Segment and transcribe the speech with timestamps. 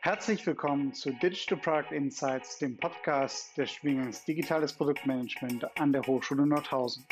[0.00, 6.46] Herzlich willkommen zu Digital Product Insights, dem Podcast des Studiengangs Digitales Produktmanagement an der Hochschule
[6.46, 7.04] Nordhausen.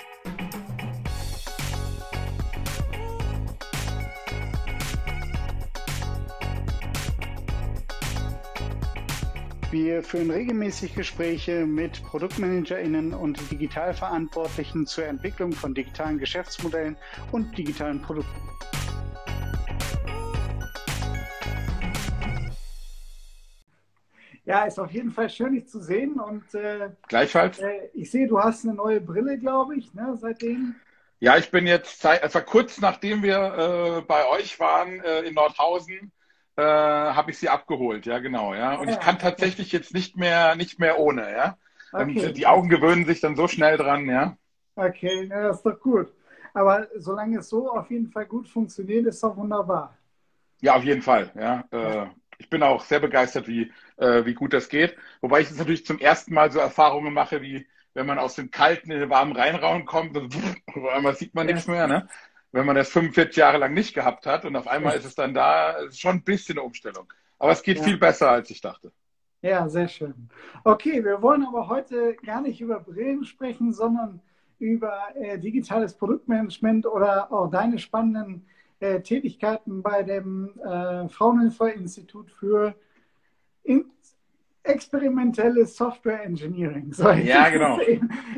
[9.72, 16.96] Wir führen regelmäßig Gespräche mit ProduktmanagerInnen und Digitalverantwortlichen zur Entwicklung von digitalen Geschäftsmodellen
[17.32, 18.55] und digitalen Produkten.
[24.46, 26.20] Ja, ist auf jeden Fall schön, dich zu sehen.
[26.20, 27.59] Und äh, gleichfalls.
[27.59, 30.77] Äh, ich sehe, du hast eine neue Brille, glaube ich, ne, seitdem.
[31.19, 36.12] Ja, ich bin jetzt, also kurz nachdem wir äh, bei euch waren äh, in Nordhausen,
[36.56, 38.06] äh, habe ich sie abgeholt.
[38.06, 38.55] Ja, genau.
[38.55, 41.28] Ja, und ah, ich kann tatsächlich jetzt nicht mehr, nicht mehr ohne.
[41.33, 41.58] Ja,
[41.92, 42.33] okay.
[42.33, 44.08] die Augen gewöhnen sich dann so schnell dran.
[44.08, 44.36] Ja.
[44.77, 46.12] Okay, ja, das ist doch gut.
[46.55, 49.97] Aber solange es so auf jeden Fall gut funktioniert, ist doch wunderbar.
[50.60, 51.30] Ja, auf jeden Fall.
[51.34, 52.06] Ja, äh,
[52.39, 54.97] ich bin auch sehr begeistert, wie, äh, wie gut das geht.
[55.20, 58.51] Wobei ich jetzt natürlich zum ersten Mal so Erfahrungen mache, wie wenn man aus dem
[58.51, 61.87] kalten in den warmen Rheinraum kommt und auf einmal sieht man nichts mehr.
[61.87, 62.09] Ne?
[62.53, 65.34] Wenn man das 45 Jahre lang nicht gehabt hat und auf einmal ist es dann
[65.34, 67.12] da, ist schon ein bisschen eine Umstellung.
[67.39, 67.83] Aber es geht ja.
[67.83, 68.93] viel besser, als ich dachte.
[69.43, 70.28] Ja, sehr schön.
[70.65, 74.21] Okay, wir wollen aber heute gar nicht über Brillen sprechen, sondern
[74.59, 78.47] über äh, digitales Produktmanagement oder auch deine spannenden
[78.80, 82.74] äh, Tätigkeiten bei dem äh, Fraunhofer-Institut für
[83.62, 83.86] in
[84.62, 86.92] experimentelles Software Engineering.
[86.92, 87.78] So, ja, genau.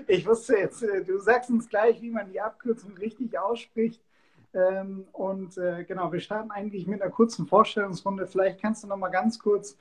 [0.06, 4.03] Ich wusste jetzt, äh, du sagst uns gleich, wie man die Abkürzung richtig ausspricht.
[4.55, 8.27] Ähm, und äh, genau, wir starten eigentlich mit einer kurzen Vorstellungsrunde.
[8.27, 9.77] Vielleicht kannst du noch mal ganz kurz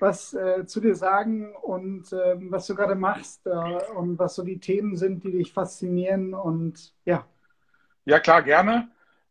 [0.00, 3.50] was äh, zu dir sagen und ähm, was du gerade machst äh,
[3.96, 7.24] und was so die Themen sind, die dich faszinieren und ja.
[8.04, 8.88] Ja, klar, gerne.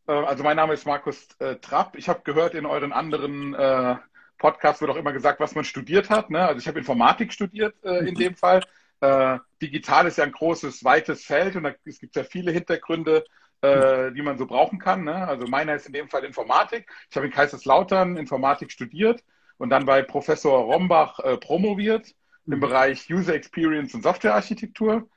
[0.08, 1.96] Äh, also mein Name ist Markus äh, Trapp.
[1.98, 3.96] Ich habe gehört, in euren anderen äh,
[4.38, 6.30] Podcasts wird auch immer gesagt, was man studiert hat.
[6.30, 6.46] Ne?
[6.46, 8.62] Also ich habe Informatik studiert äh, in dem Fall.
[9.02, 13.26] Äh, digital ist ja ein großes, weites Feld und da, es gibt ja viele Hintergründe,
[13.62, 15.04] äh, die man so brauchen kann.
[15.04, 15.16] Ne?
[15.28, 16.90] Also meiner ist in dem Fall Informatik.
[17.10, 19.24] Ich habe in Kaiserslautern Informatik studiert
[19.58, 22.14] und dann bei Professor Rombach promoviert
[22.46, 22.60] im mhm.
[22.60, 25.08] Bereich User Experience und Softwarearchitektur.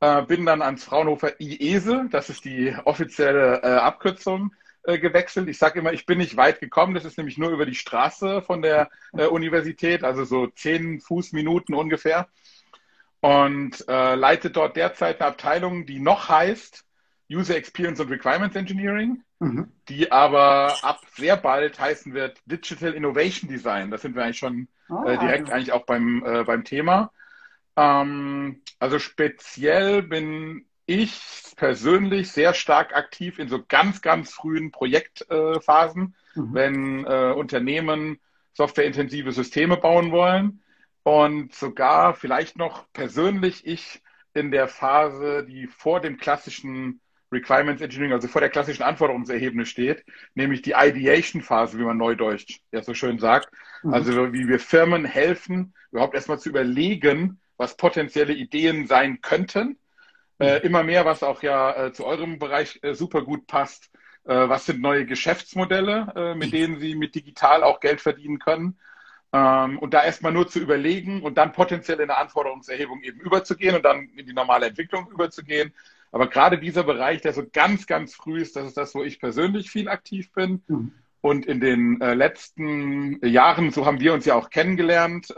[0.00, 4.52] Äh, bin dann ans Fraunhofer IESE, das ist die offizielle äh, Abkürzung,
[4.84, 5.48] äh, gewechselt.
[5.48, 6.94] Ich sage immer, ich bin nicht weit gekommen.
[6.94, 11.74] Das ist nämlich nur über die Straße von der äh, Universität, also so zehn Fußminuten
[11.74, 12.28] ungefähr.
[13.20, 16.84] Und äh, leite dort derzeit eine Abteilung, die noch heißt
[17.30, 19.72] User Experience und Requirements Engineering, mhm.
[19.88, 23.90] die aber ab sehr bald heißen wird Digital Innovation Design.
[23.90, 24.68] Das sind wir eigentlich schon
[25.04, 27.10] äh, direkt eigentlich auch beim, beim Thema.
[27.78, 31.20] Ähm, also speziell bin ich
[31.56, 36.54] persönlich sehr stark aktiv in so ganz, ganz frühen Projektphasen, äh, mhm.
[36.54, 38.18] wenn äh, Unternehmen
[38.52, 40.62] softwareintensive Systeme bauen wollen.
[41.04, 44.02] Und sogar vielleicht noch persönlich ich
[44.34, 47.00] in der Phase, die vor dem klassischen
[47.30, 52.82] Requirements Engineering, also vor der klassischen Anforderungserhebung steht, nämlich die Ideation-Phase, wie man neudeutsch ja
[52.82, 53.50] so schön sagt.
[53.82, 53.94] Mhm.
[53.94, 59.76] Also wie wir Firmen helfen, überhaupt erstmal zu überlegen, was potenzielle Ideen sein könnten.
[60.40, 60.64] Äh, mhm.
[60.64, 63.90] immer mehr, was auch ja äh, zu eurem Bereich äh, super gut passt.
[64.24, 68.78] Äh, was sind neue Geschäftsmodelle, äh, mit denen Sie mit digital auch Geld verdienen können?
[69.32, 73.74] Ähm, und da erstmal nur zu überlegen und dann potenziell in eine Anforderungserhebung eben überzugehen
[73.74, 75.74] und dann in die normale Entwicklung überzugehen.
[76.12, 79.20] Aber gerade dieser Bereich, der so ganz, ganz früh ist, das ist das, wo ich
[79.20, 80.62] persönlich viel aktiv bin.
[80.68, 80.92] Mhm.
[81.20, 85.34] Und in den äh, letzten Jahren, so haben wir uns ja auch kennengelernt,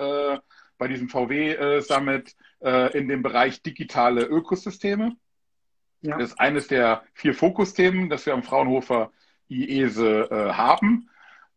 [0.81, 5.15] bei diesem VW-Summit äh, in dem Bereich digitale Ökosysteme.
[6.01, 6.17] Ja.
[6.17, 9.13] Das ist eines der vier Fokusthemen, das wir am Fraunhofer
[9.51, 11.11] IESE äh, haben.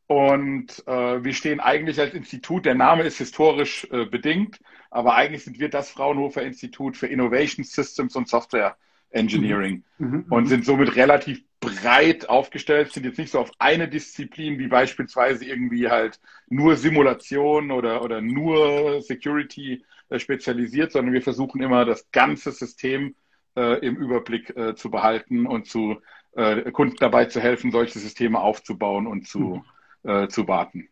[0.07, 4.59] Und äh, wir stehen eigentlich als Institut, der Name ist historisch äh, bedingt,
[4.91, 8.75] aber eigentlich sind wir das Fraunhofer Institut für Innovation Systems und Software
[9.09, 10.07] Engineering mhm.
[10.07, 10.25] Mhm.
[10.29, 15.45] und sind somit relativ breit aufgestellt, sind jetzt nicht so auf eine Disziplin wie beispielsweise
[15.45, 22.11] irgendwie halt nur Simulation oder, oder nur Security äh, spezialisiert, sondern wir versuchen immer das
[22.11, 23.15] ganze System
[23.55, 26.01] äh, im Überblick äh, zu behalten und zu
[26.35, 29.63] äh, Kunden dabei zu helfen, solche Systeme aufzubauen und zu,
[30.03, 30.09] mhm.
[30.09, 30.89] Äh, zu warten.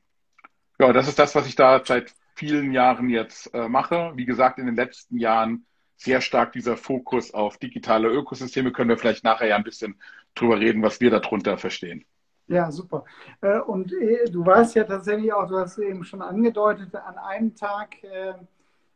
[0.80, 4.14] Ja, das ist das, was ich da seit vielen Jahren jetzt äh, mache.
[4.16, 5.66] Wie gesagt, in den letzten Jahren
[6.02, 8.72] sehr stark dieser Fokus auf digitale Ökosysteme.
[8.72, 9.96] Können wir vielleicht nachher ja ein bisschen
[10.34, 12.06] drüber reden, was wir darunter verstehen.
[12.48, 13.06] Ja, super.
[13.42, 17.56] Äh, und äh, du warst ja tatsächlich auch, du hast eben schon angedeutet, an einem
[17.56, 18.34] Tag äh,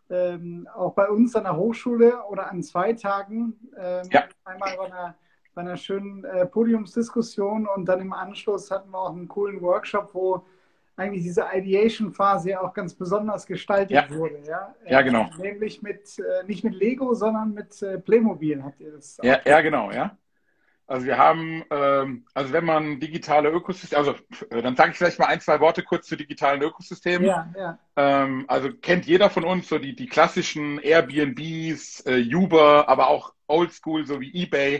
[0.09, 3.53] ähm, auch bei uns an der Hochschule oder an zwei Tagen.
[3.77, 4.23] Ähm, ja.
[4.43, 5.15] Einmal bei einer,
[5.53, 10.45] bei einer schönen Podiumsdiskussion und dann im Anschluss hatten wir auch einen coolen Workshop, wo
[10.97, 14.09] eigentlich diese Ideation-Phase ja auch ganz besonders gestaltet ja.
[14.09, 14.39] wurde.
[14.47, 14.73] Ja?
[14.87, 15.29] ja, genau.
[15.37, 19.17] Äh, nämlich mit, äh, nicht mit Lego, sondern mit äh, Playmobil habt ihr das.
[19.21, 20.17] Ja, ja, genau, ja.
[20.87, 24.15] Also wir haben, ähm, also wenn man digitale Ökosysteme, also
[24.51, 27.27] äh, dann sage ich vielleicht mal ein, zwei Worte kurz zu digitalen Ökosystemen.
[27.27, 27.79] Ja, ja.
[27.95, 33.33] Ähm, also kennt jeder von uns so die, die klassischen Airbnbs, äh, Uber, aber auch
[33.47, 34.79] Oldschool, so wie eBay,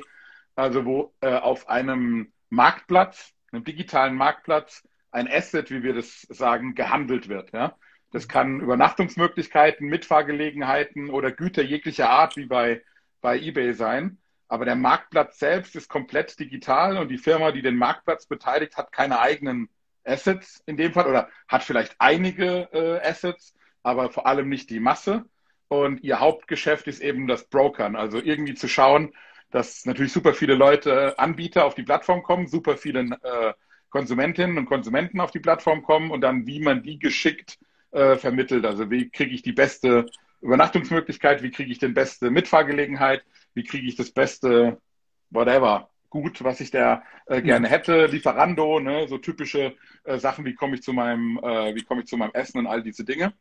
[0.56, 4.84] also wo äh, auf einem Marktplatz, einem digitalen Marktplatz,
[5.16, 7.52] ein Asset, wie wir das sagen, gehandelt wird.
[7.54, 7.76] Ja?
[8.12, 12.84] Das kann Übernachtungsmöglichkeiten, Mitfahrgelegenheiten oder Güter jeglicher Art wie bei,
[13.22, 14.18] bei eBay sein.
[14.48, 18.92] Aber der Marktplatz selbst ist komplett digital und die Firma, die den Marktplatz beteiligt, hat
[18.92, 19.70] keine eigenen
[20.04, 24.80] Assets in dem Fall oder hat vielleicht einige äh, Assets, aber vor allem nicht die
[24.80, 25.26] Masse.
[25.68, 29.16] Und ihr Hauptgeschäft ist eben das Brokern, also irgendwie zu schauen,
[29.50, 33.54] dass natürlich super viele Leute, Anbieter auf die Plattform kommen, super viele äh,
[33.96, 37.58] Konsumentinnen und Konsumenten auf die Plattform kommen und dann, wie man die geschickt
[37.92, 38.66] äh, vermittelt.
[38.66, 40.08] Also wie kriege ich die beste
[40.42, 44.82] Übernachtungsmöglichkeit, wie kriege ich den beste Mitfahrgelegenheit, wie kriege ich das beste,
[45.30, 50.56] whatever, gut, was ich da äh, gerne hätte, Lieferando, ne, so typische äh, Sachen, wie
[50.56, 53.32] komme ich zu meinem, äh, wie komme ich zu meinem Essen und all diese Dinge.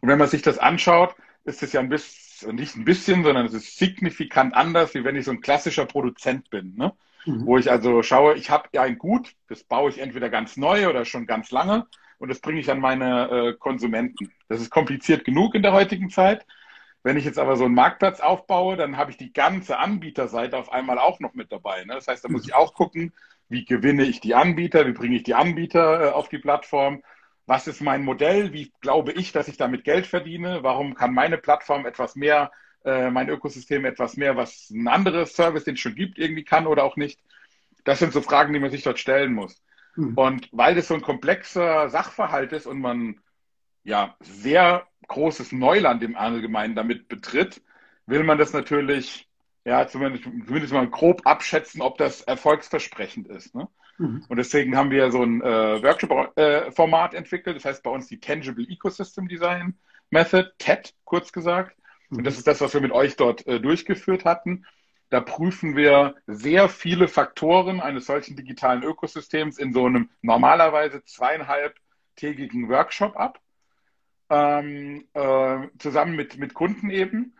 [0.00, 1.14] Und wenn man sich das anschaut,
[1.44, 5.16] ist es ja ein bisschen, nicht ein bisschen, sondern es ist signifikant anders, wie wenn
[5.16, 6.76] ich so ein klassischer Produzent bin.
[6.76, 6.94] Ne?
[7.28, 7.46] Mhm.
[7.46, 11.04] Wo ich also schaue, ich habe ein Gut, das baue ich entweder ganz neu oder
[11.04, 11.86] schon ganz lange
[12.18, 14.32] und das bringe ich an meine äh, Konsumenten.
[14.48, 16.46] Das ist kompliziert genug in der heutigen Zeit.
[17.02, 20.72] Wenn ich jetzt aber so einen Marktplatz aufbaue, dann habe ich die ganze Anbieterseite auf
[20.72, 21.84] einmal auch noch mit dabei.
[21.84, 21.94] Ne?
[21.94, 23.12] Das heißt, da muss ich auch gucken,
[23.48, 27.02] wie gewinne ich die Anbieter, wie bringe ich die Anbieter äh, auf die Plattform,
[27.46, 31.38] was ist mein Modell, wie glaube ich, dass ich damit Geld verdiene, warum kann meine
[31.38, 32.50] Plattform etwas mehr,
[32.88, 36.66] äh, mein Ökosystem etwas mehr, was ein anderes Service, den es schon gibt, irgendwie kann
[36.66, 37.20] oder auch nicht.
[37.84, 39.62] Das sind so Fragen, die man sich dort stellen muss.
[39.96, 40.14] Mhm.
[40.14, 43.20] Und weil das so ein komplexer Sachverhalt ist und man
[43.84, 47.62] ja sehr großes Neuland im Allgemeinen damit betritt,
[48.06, 49.28] will man das natürlich
[49.64, 53.54] ja zumindest, zumindest mal grob abschätzen, ob das erfolgsversprechend ist.
[53.54, 53.68] Ne?
[53.98, 54.24] Mhm.
[54.28, 58.20] Und deswegen haben wir so ein äh, Workshop-Format äh, entwickelt, das heißt bei uns die
[58.20, 59.74] Tangible Ecosystem Design
[60.10, 61.76] Method, TED kurz gesagt.
[62.10, 62.18] Mhm.
[62.18, 64.64] Und das ist das, was wir mit euch dort äh, durchgeführt hatten.
[65.10, 72.68] Da prüfen wir sehr viele Faktoren eines solchen digitalen Ökosystems in so einem normalerweise zweieinhalbtägigen
[72.68, 73.40] Workshop ab,
[74.28, 77.34] ähm, äh, zusammen mit, mit Kunden eben.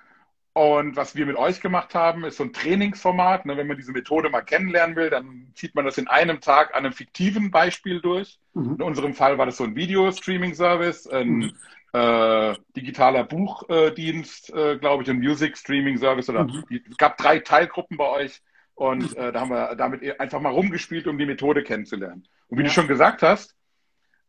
[0.54, 3.44] Und was wir mit euch gemacht haben, ist so ein Trainingsformat.
[3.46, 6.74] Ne, wenn man diese Methode mal kennenlernen will, dann zieht man das in einem Tag
[6.74, 8.40] an einem fiktiven Beispiel durch.
[8.54, 8.76] Mhm.
[8.76, 11.52] In unserem Fall war das so ein Video-Streaming-Service, ein mhm
[11.92, 16.64] äh, digitaler Buchdienst, äh, glaube ich, ein Music Streaming Service oder mhm.
[16.90, 18.42] es gab drei Teilgruppen bei euch
[18.74, 22.28] und äh, da haben wir damit einfach mal rumgespielt, um die Methode kennenzulernen.
[22.48, 22.68] Und wie ja.
[22.68, 23.56] du schon gesagt hast,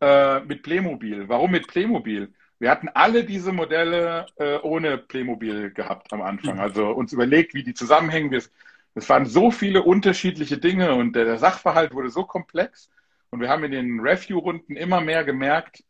[0.01, 1.27] äh, mit Playmobil.
[1.27, 2.33] Warum mit Playmobil?
[2.57, 6.55] Wir hatten alle diese Modelle äh, ohne Playmobil gehabt am Anfang.
[6.55, 6.61] Mhm.
[6.61, 8.31] Also uns überlegt, wie die zusammenhängen.
[8.31, 8.41] Wir,
[8.95, 12.89] es waren so viele unterschiedliche Dinge und der, der Sachverhalt wurde so komplex.
[13.29, 15.83] Und wir haben in den Review-Runden immer mehr gemerkt,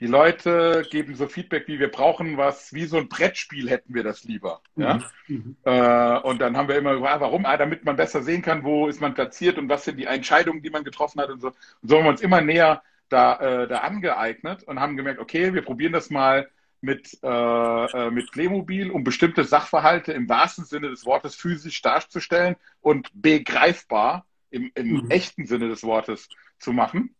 [0.00, 4.04] die Leute geben so Feedback, wie wir brauchen was, wie so ein Brettspiel hätten wir
[4.04, 4.60] das lieber.
[4.76, 5.00] Ja?
[5.26, 5.56] Mhm.
[5.64, 7.44] Äh, und dann haben wir immer gefragt, warum?
[7.46, 10.62] Ah, damit man besser sehen kann, wo ist man platziert und was sind die Entscheidungen,
[10.62, 11.48] die man getroffen hat und so.
[11.48, 15.54] Und so haben wir uns immer näher da, äh, da angeeignet und haben gemerkt, okay,
[15.54, 16.48] wir probieren das mal
[16.80, 22.56] mit, äh, äh mit Playmobil, um bestimmte Sachverhalte im wahrsten Sinne des Wortes physisch darzustellen
[22.80, 25.10] und begreifbar im, im mhm.
[25.10, 27.14] echten Sinne des Wortes zu machen.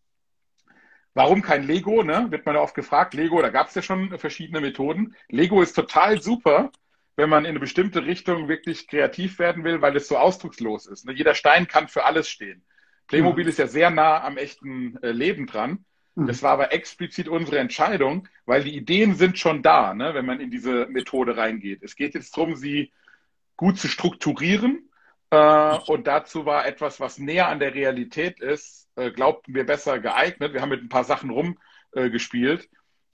[1.13, 2.03] Warum kein Lego?
[2.03, 2.27] Ne?
[2.29, 3.13] Wird man oft gefragt.
[3.13, 5.15] Lego, da gab es ja schon verschiedene Methoden.
[5.27, 6.71] Lego ist total super,
[7.15, 11.05] wenn man in eine bestimmte Richtung wirklich kreativ werden will, weil es so ausdruckslos ist.
[11.05, 11.13] Ne?
[11.13, 12.63] Jeder Stein kann für alles stehen.
[13.07, 13.49] Playmobil mhm.
[13.49, 15.85] ist ja sehr nah am echten äh, Leben dran.
[16.15, 16.27] Mhm.
[16.27, 20.39] Das war aber explizit unsere Entscheidung, weil die Ideen sind schon da, ne, wenn man
[20.39, 21.83] in diese Methode reingeht.
[21.83, 22.91] Es geht jetzt darum, sie
[23.57, 24.89] gut zu strukturieren.
[25.31, 29.99] Äh, und dazu war etwas, was näher an der Realität ist, äh, glaubten wir besser
[29.99, 30.53] geeignet.
[30.53, 32.67] Wir haben mit ein paar Sachen rumgespielt äh,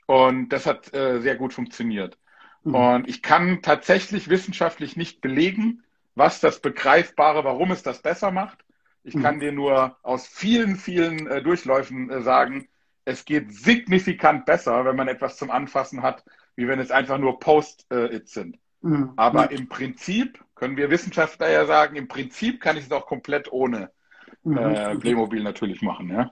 [0.05, 2.17] und das hat äh, sehr gut funktioniert.
[2.63, 2.75] Mhm.
[2.75, 5.83] Und ich kann tatsächlich wissenschaftlich nicht belegen,
[6.15, 8.59] was das Begreifbare, warum es das besser macht.
[9.03, 9.21] Ich mhm.
[9.21, 12.67] kann dir nur aus vielen, vielen äh, Durchläufen äh, sagen,
[13.05, 16.23] es geht signifikant besser, wenn man etwas zum Anfassen hat,
[16.55, 18.57] wie wenn es einfach nur Post-its sind.
[18.81, 19.13] Mhm.
[19.15, 23.51] Aber im Prinzip können wir Wissenschaftler ja sagen, im Prinzip kann ich es auch komplett
[23.51, 23.91] ohne
[24.45, 24.57] mhm.
[24.57, 26.09] äh, Playmobil natürlich machen.
[26.09, 26.31] Ja?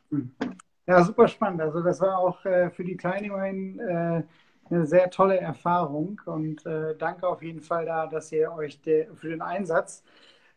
[0.88, 1.62] ja, super spannend.
[1.62, 4.24] Also das war auch äh, für die Teilnehmerinnen äh,
[4.70, 9.14] eine sehr tolle Erfahrung und äh, danke auf jeden Fall da, dass ihr euch der,
[9.16, 10.04] für den Einsatz.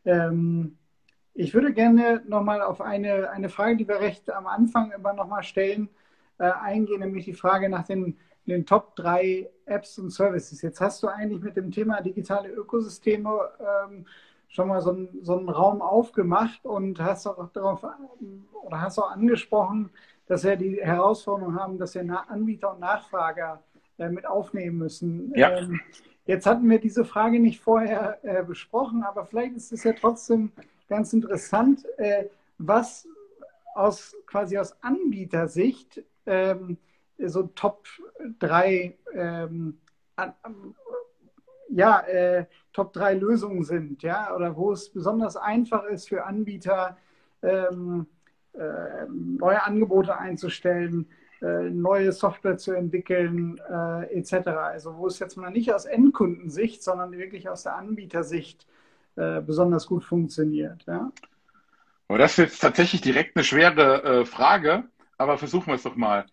[0.04, 0.78] Ähm,
[1.34, 5.42] ich würde gerne nochmal auf eine, eine Frage, die wir recht am Anfang immer nochmal
[5.42, 5.88] stellen,
[6.38, 10.62] äh, eingehen, nämlich die Frage nach den, den Top 3 Apps und Services.
[10.62, 14.06] Jetzt hast du eigentlich mit dem Thema digitale Ökosysteme ähm,
[14.48, 17.84] schon mal so, ein, so einen Raum aufgemacht und hast auch darauf
[18.62, 19.90] oder hast auch angesprochen,
[20.26, 23.62] dass wir die Herausforderung haben, dass wir Anbieter und Nachfrager
[23.98, 25.32] äh, mit aufnehmen müssen.
[25.34, 25.56] Ja.
[25.56, 25.80] Ähm,
[26.26, 30.52] jetzt hatten wir diese Frage nicht vorher äh, besprochen, aber vielleicht ist es ja trotzdem
[30.88, 32.26] ganz interessant, äh,
[32.58, 33.06] was
[33.74, 36.78] aus quasi aus Anbietersicht ähm,
[37.18, 37.86] so Top
[38.38, 39.78] 3 ähm,
[40.16, 40.34] an,
[41.68, 46.96] ja, äh, Top 3 Lösungen sind, ja, oder wo es besonders einfach ist für Anbieter,
[47.42, 48.06] ähm,
[48.52, 51.08] äh, neue Angebote einzustellen,
[51.42, 54.48] äh, neue Software zu entwickeln, äh, etc.
[54.48, 58.66] Also wo es jetzt mal nicht aus Endkundensicht, sondern wirklich aus der Anbietersicht
[59.16, 60.84] äh, besonders gut funktioniert.
[60.86, 61.12] Ja?
[62.08, 64.84] Aber das ist jetzt tatsächlich direkt eine schwere äh, Frage,
[65.18, 66.26] aber versuchen wir es doch mal.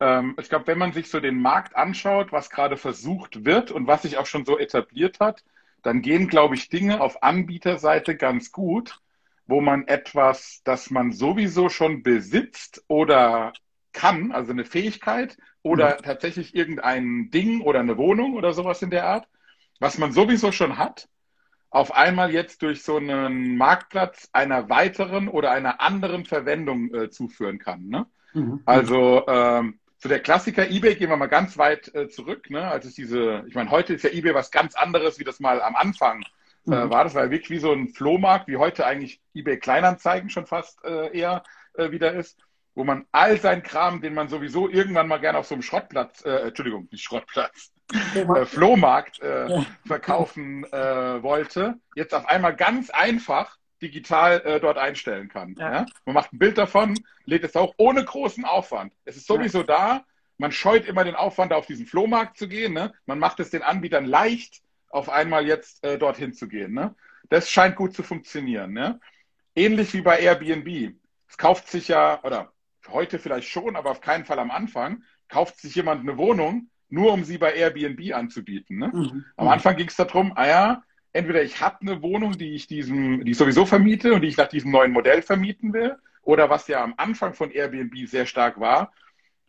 [0.00, 3.86] Ähm, ich glaube, wenn man sich so den Markt anschaut, was gerade versucht wird und
[3.86, 5.44] was sich auch schon so etabliert hat,
[5.82, 9.00] dann gehen, glaube ich, Dinge auf Anbieterseite ganz gut,
[9.46, 13.52] wo man etwas, das man sowieso schon besitzt oder
[13.92, 16.02] kann, also eine Fähigkeit oder mhm.
[16.02, 19.26] tatsächlich irgendein Ding oder eine Wohnung oder sowas in der Art,
[19.80, 21.08] was man sowieso schon hat,
[21.70, 27.58] auf einmal jetzt durch so einen Marktplatz einer weiteren oder einer anderen Verwendung äh, zuführen
[27.58, 27.88] kann.
[27.88, 28.06] Ne?
[28.32, 28.62] Mhm.
[28.64, 32.50] Also ähm, zu der Klassiker eBay gehen wir mal ganz weit äh, zurück.
[32.50, 32.62] Ne?
[32.62, 35.60] Als es diese, ich meine, heute ist ja eBay was ganz anderes, wie das mal
[35.60, 36.22] am Anfang
[36.66, 36.90] äh, mhm.
[36.90, 37.04] war.
[37.04, 40.84] Das war ja wirklich wie so ein Flohmarkt, wie heute eigentlich eBay Kleinanzeigen schon fast
[40.84, 41.42] äh, eher
[41.74, 42.38] äh, wieder ist,
[42.74, 46.24] wo man all sein Kram, den man sowieso irgendwann mal gerne auf so einem Schrottplatz,
[46.24, 47.72] äh, Entschuldigung, nicht Schrottplatz,
[48.14, 55.28] äh, Flohmarkt äh, verkaufen äh, wollte, jetzt auf einmal ganz einfach digital äh, dort einstellen
[55.28, 55.54] kann.
[55.58, 55.72] Ja.
[55.72, 55.86] ja.
[56.04, 58.92] Man macht ein Bild davon, lädt es auch ohne großen Aufwand.
[59.04, 59.64] Es ist sowieso ja.
[59.64, 60.04] da.
[60.36, 62.72] Man scheut immer den Aufwand, auf diesen Flohmarkt zu gehen.
[62.72, 62.92] Ne?
[63.06, 66.72] Man macht es den Anbietern leicht, auf einmal jetzt äh, dorthin zu gehen.
[66.72, 66.94] Ne?
[67.28, 68.72] Das scheint gut zu funktionieren.
[68.72, 69.00] Ne?
[69.54, 70.94] Ähnlich wie bei Airbnb.
[71.28, 72.52] Es kauft sich ja, oder
[72.88, 77.12] heute vielleicht schon, aber auf keinen Fall am Anfang, kauft sich jemand eine Wohnung, nur
[77.12, 78.78] um sie bei Airbnb anzubieten.
[78.78, 78.88] Ne?
[78.88, 79.24] Mhm.
[79.36, 83.24] Am Anfang ging es darum, ah ja, entweder ich habe eine Wohnung, die ich diesem,
[83.24, 86.68] die ich sowieso vermiete und die ich nach diesem neuen Modell vermieten will, oder was
[86.68, 88.92] ja am Anfang von Airbnb sehr stark war,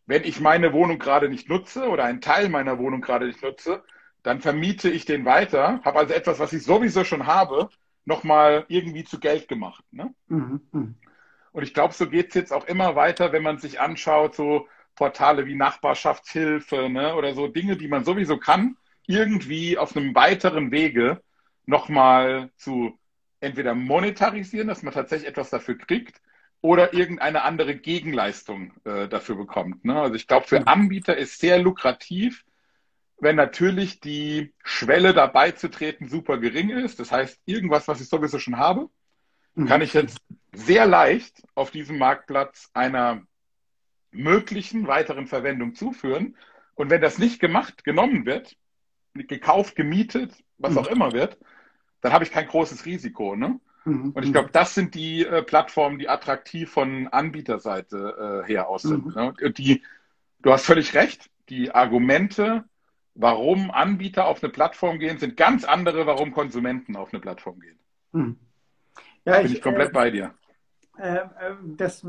[0.05, 3.83] wenn ich meine Wohnung gerade nicht nutze oder einen Teil meiner Wohnung gerade nicht nutze,
[4.23, 7.69] dann vermiete ich den weiter, habe also etwas, was ich sowieso schon habe,
[8.05, 9.83] nochmal irgendwie zu Geld gemacht.
[9.91, 10.13] Ne?
[10.27, 10.61] Mhm.
[10.71, 10.95] mhm.
[11.51, 14.67] Und ich glaube, so geht es jetzt auch immer weiter, wenn man sich anschaut, so
[14.95, 20.71] Portale wie Nachbarschaftshilfe ne, oder so Dinge, die man sowieso kann, irgendwie auf einem weiteren
[20.71, 21.21] Wege
[21.69, 22.97] nochmal zu
[23.39, 26.21] entweder monetarisieren, dass man tatsächlich etwas dafür kriegt,
[26.61, 29.85] oder irgendeine andere Gegenleistung äh, dafür bekommt.
[29.85, 30.01] Ne?
[30.01, 32.43] Also ich glaube, für Anbieter ist sehr lukrativ,
[33.17, 36.99] wenn natürlich die Schwelle dabei zu treten super gering ist.
[36.99, 38.89] Das heißt, irgendwas, was ich sowieso schon habe,
[39.55, 39.67] mhm.
[39.67, 40.17] kann ich jetzt
[40.51, 43.21] sehr leicht auf diesem Marktplatz einer
[44.11, 46.35] möglichen weiteren Verwendung zuführen.
[46.75, 48.57] Und wenn das nicht gemacht, genommen wird,
[49.13, 50.95] gekauft, gemietet, was auch mhm.
[50.95, 51.38] immer wird,
[52.01, 53.36] dann habe ich kein großes Risiko.
[53.36, 53.60] Ne?
[53.86, 54.12] Mhm.
[54.12, 58.84] Und ich glaube, das sind die äh, Plattformen, die attraktiv von Anbieterseite äh, her aus
[58.84, 59.08] sind.
[59.08, 59.13] Mhm.
[59.13, 59.34] Ne?
[59.58, 59.84] Die,
[60.41, 62.65] du hast völlig recht, die Argumente,
[63.15, 67.79] warum Anbieter auf eine Plattform gehen, sind ganz andere, warum Konsumenten auf eine Plattform gehen.
[68.12, 68.38] Mhm.
[69.25, 70.34] Ja, da bin ich, ich komplett äh, bei dir.
[70.98, 71.27] Äh, äh,
[71.77, 72.06] das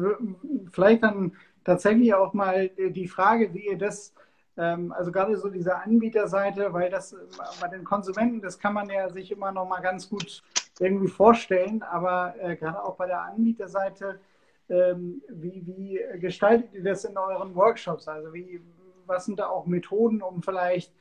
[0.70, 4.14] vielleicht dann tatsächlich auch mal die Frage, wie ihr das
[4.56, 7.16] also gerade so diese Anbieterseite, weil das
[7.60, 10.42] bei den Konsumenten, das kann man ja sich immer noch mal ganz gut
[10.78, 14.20] irgendwie vorstellen, aber äh, gerade auch bei der Anbieterseite,
[14.68, 18.08] ähm, wie, wie gestaltet ihr das in euren Workshops?
[18.08, 18.60] Also wie,
[19.06, 20.92] was sind da auch Methoden, um vielleicht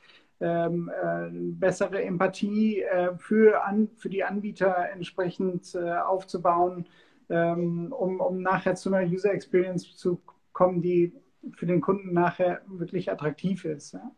[0.42, 3.62] ähm, äh, bessere Empathie äh, für,
[3.96, 6.88] für die Anbieter entsprechend äh, aufzubauen,
[7.30, 11.14] ähm, um, um nachher zu einer User Experience zu kommen, die
[11.56, 13.94] für den Kunden nachher wirklich attraktiv ist.
[13.94, 14.12] Ja?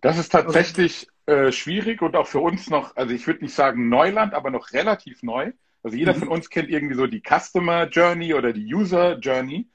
[0.00, 3.88] Das ist tatsächlich äh, schwierig und auch für uns noch, also ich würde nicht sagen
[3.88, 5.52] Neuland, aber noch relativ neu.
[5.82, 6.20] Also jeder mhm.
[6.20, 9.68] von uns kennt irgendwie so die Customer Journey oder die User Journey,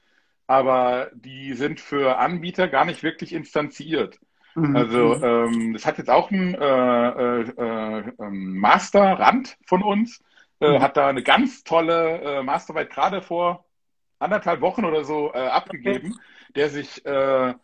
[0.46, 4.18] aber die sind für Anbieter gar nicht wirklich instanziert.
[4.54, 4.76] Mhm.
[4.76, 10.20] Also ähm, das hat jetzt auch ein äh, äh, äh, Master Rand von uns,
[10.60, 10.82] äh, mhm.
[10.82, 13.64] hat da eine ganz tolle äh, Masterarbeit gerade vor
[14.18, 16.14] anderthalb Wochen oder so abgegeben,
[16.56, 17.54] der sich äh,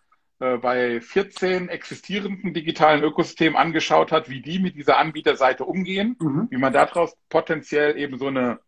[0.40, 6.47] äh, bei 14 existierenden digitalen Ökosystemen angeschaut hat, wie die mit dieser Anbieterseite umgehen, mhm.
[6.50, 8.61] wie man daraus potenziell eben so eine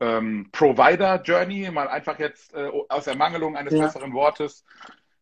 [0.00, 3.86] ähm, Provider-Journey, mal einfach jetzt äh, aus Ermangelung eines ja.
[3.86, 4.64] besseren Wortes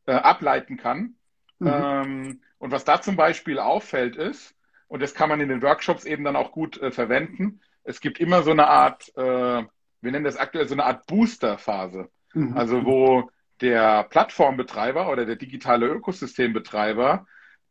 [0.07, 1.15] äh, ableiten kann.
[1.59, 1.67] Mhm.
[1.67, 4.55] Ähm, und was da zum Beispiel auffällt ist,
[4.89, 8.21] und das kann man in den Workshops eben dann auch gut äh, verwenden, es gibt
[8.21, 12.11] immer so eine Art, äh, wir nennen das aktuell so eine Art Booster-Phase.
[12.35, 12.57] Mhm.
[12.57, 17.27] Also wo der Plattformbetreiber oder der digitale Ökosystembetreiber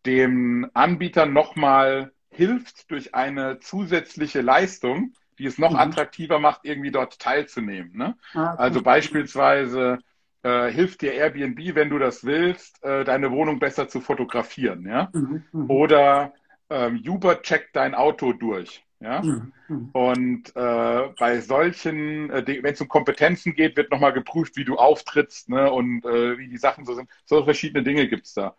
[0.06, 5.78] dem Anbieter nochmal hilft durch eine zusätzliche Leistung, die es noch mhm.
[5.78, 7.92] attraktiver macht, irgendwie dort teilzunehmen.
[7.96, 8.16] Ne?
[8.34, 8.62] Ah, okay.
[8.62, 10.00] Also beispielsweise
[10.44, 14.88] äh, hilft dir Airbnb, wenn du das willst, äh, deine Wohnung besser zu fotografieren.
[14.88, 15.10] Ja?
[15.14, 15.44] Mhm.
[15.52, 15.70] mhm.
[15.70, 16.34] Oder
[16.70, 18.84] ähm, Uber checkt dein Auto durch.
[19.06, 19.22] Ja?
[19.22, 19.54] Mhm.
[19.68, 19.90] mhm.
[19.94, 24.78] Und äh, bei solchen, äh, wenn es um Kompetenzen geht, wird nochmal geprüft, wie du
[24.78, 25.72] auftrittst ne?
[25.72, 27.08] und äh, wie die Sachen so sind.
[27.26, 28.56] So verschiedene Dinge gibt es da.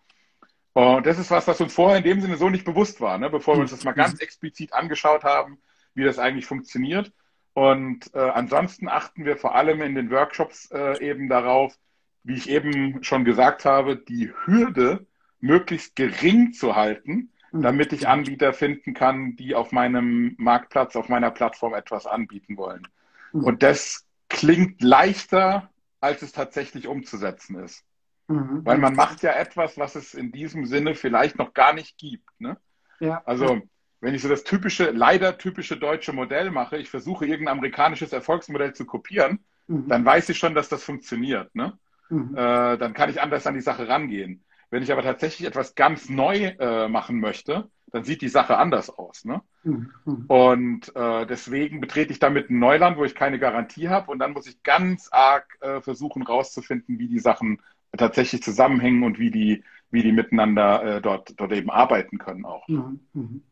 [0.72, 3.28] Und das ist was, was uns vorher in dem Sinne so nicht bewusst war, ne?
[3.28, 5.58] bevor wir uns das mal ganz explizit angeschaut haben,
[5.94, 7.12] wie das eigentlich funktioniert.
[7.54, 11.74] Und äh, ansonsten achten wir vor allem in den Workshops äh, eben darauf,
[12.22, 15.06] wie ich eben schon gesagt habe, die Hürde
[15.40, 17.30] möglichst gering zu halten, mhm.
[17.62, 22.86] Damit ich Anbieter finden kann, die auf meinem Marktplatz, auf meiner Plattform etwas anbieten wollen.
[23.32, 23.44] Mhm.
[23.44, 25.70] Und das klingt leichter,
[26.00, 27.84] als es tatsächlich umzusetzen ist.
[28.28, 28.64] Mhm.
[28.64, 32.28] Weil man macht ja etwas, was es in diesem Sinne vielleicht noch gar nicht gibt.
[32.40, 32.56] Ne?
[33.00, 33.22] Ja.
[33.24, 33.60] Also
[34.00, 38.74] wenn ich so das typische, leider typische deutsche Modell mache, ich versuche irgendein amerikanisches Erfolgsmodell
[38.74, 39.88] zu kopieren, mhm.
[39.88, 41.54] dann weiß ich schon, dass das funktioniert.
[41.54, 41.78] Ne?
[42.08, 42.34] Mhm.
[42.36, 44.44] Äh, dann kann ich anders an die Sache rangehen.
[44.76, 48.90] Wenn ich aber tatsächlich etwas ganz neu äh, machen möchte, dann sieht die Sache anders
[48.90, 49.24] aus.
[49.24, 49.40] Ne?
[49.64, 50.26] Mhm.
[50.28, 54.34] Und äh, deswegen betrete ich damit ein Neuland, wo ich keine Garantie habe und dann
[54.34, 57.62] muss ich ganz arg äh, versuchen rauszufinden, wie die Sachen
[57.96, 62.68] tatsächlich zusammenhängen und wie die, wie die miteinander äh, dort, dort eben arbeiten können auch.
[62.68, 63.00] Mhm.
[63.14, 63.42] mhm.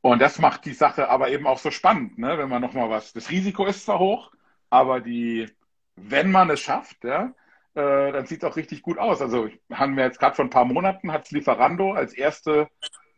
[0.00, 2.38] Und das macht die Sache aber eben auch so spannend, ne?
[2.38, 3.12] wenn man nochmal was.
[3.12, 4.30] Das Risiko ist zwar hoch,
[4.70, 5.48] aber die,
[5.96, 7.34] wenn man es schafft, ja,
[7.74, 9.20] äh, dann sieht es auch richtig gut aus.
[9.20, 12.68] Also haben wir jetzt gerade vor ein paar Monaten hat Lieferando als erste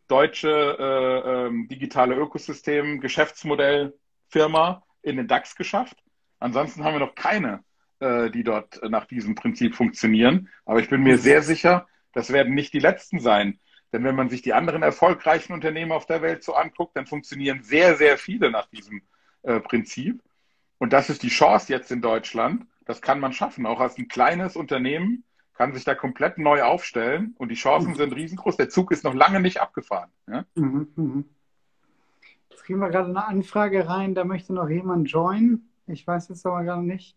[0.09, 5.97] deutsche äh, ähm, digitale Ökosystem Geschäftsmodellfirma in den DAX geschafft.
[6.39, 7.65] Ansonsten haben wir noch keine
[8.03, 10.49] äh, die dort nach diesem Prinzip funktionieren.
[10.65, 13.61] Aber ich bin mir sehr sicher, das werden nicht die letzten sein.
[13.93, 17.63] Denn wenn man sich die anderen erfolgreichen Unternehmen auf der Welt so anguckt, dann funktionieren
[17.63, 19.03] sehr, sehr viele nach diesem
[19.43, 20.21] äh, Prinzip.
[20.79, 22.67] Und das ist die Chance jetzt in Deutschland.
[22.85, 23.67] Das kann man schaffen.
[23.67, 27.97] Auch als ein kleines Unternehmen kann sich da komplett neu aufstellen und die Chancen mhm.
[27.97, 28.57] sind riesengroß.
[28.57, 30.11] Der Zug ist noch lange nicht abgefahren.
[30.27, 30.45] Ja?
[30.55, 31.25] Mhm, mhm.
[32.51, 35.69] Jetzt kriegen wir gerade eine Anfrage rein, da möchte noch jemand joinen.
[35.87, 37.17] Ich weiß jetzt aber gerade nicht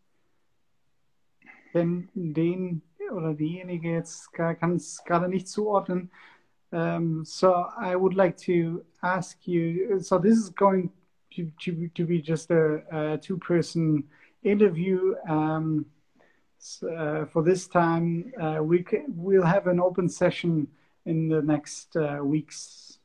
[1.76, 2.82] wenn den
[3.14, 6.10] oder diejenige jetzt kann es gerade nicht zuordnen.
[6.72, 10.00] Um, so I would like to ask you.
[10.00, 10.92] So this is going
[11.36, 14.10] to to, to be just a, a two-person
[14.46, 15.16] interview.
[15.28, 15.88] Um,
[16.82, 20.68] uh, for this time, uh, we can, we'll have an open session
[21.06, 22.98] in the next uh, weeks.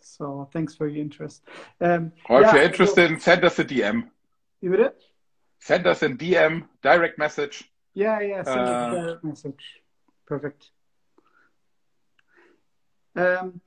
[0.00, 1.42] So thanks for your interest.
[1.80, 4.08] Um, or if yeah, you're interested, so, send us a DM.
[4.60, 5.02] You would it?
[5.60, 7.70] send us a DM, direct message.
[7.94, 9.82] Yeah, yeah, send uh, a direct message.
[10.26, 10.70] Perfect.
[13.16, 13.60] Ähm,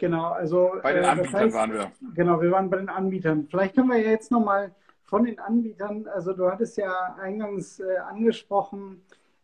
[0.00, 0.72] genau, also.
[0.82, 1.92] Bei den äh, Anbietern heißt, waren wir.
[2.14, 3.46] Genau, wir waren bei den Anbietern.
[3.48, 7.96] Vielleicht können wir ja jetzt nochmal von den Anbietern, also du hattest ja eingangs äh,
[8.08, 9.02] angesprochen,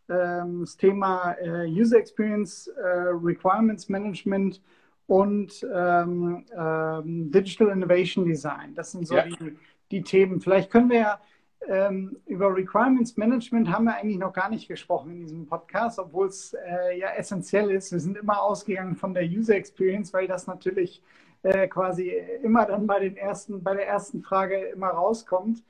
[0.09, 2.87] ähm, das Thema äh, User Experience, äh,
[3.21, 4.61] Requirements Management
[5.07, 8.73] und ähm, ähm, Digital Innovation Design.
[8.75, 9.23] Das sind so ja.
[9.23, 9.57] die,
[9.91, 10.39] die Themen.
[10.39, 11.19] Vielleicht können wir ja
[11.67, 16.27] ähm, über Requirements Management haben wir eigentlich noch gar nicht gesprochen in diesem Podcast, obwohl
[16.27, 17.91] es äh, ja essentiell ist.
[17.91, 21.01] Wir sind immer ausgegangen von der User Experience, weil das natürlich
[21.43, 25.63] äh, quasi immer dann bei den ersten, bei der ersten Frage immer rauskommt.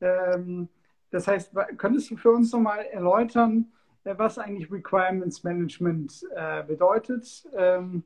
[0.00, 0.68] Ähm,
[1.10, 3.72] das heißt, könntest du für uns nochmal erläutern,
[4.04, 7.46] äh, was eigentlich Requirements Management äh, bedeutet?
[7.56, 8.02] Ähm,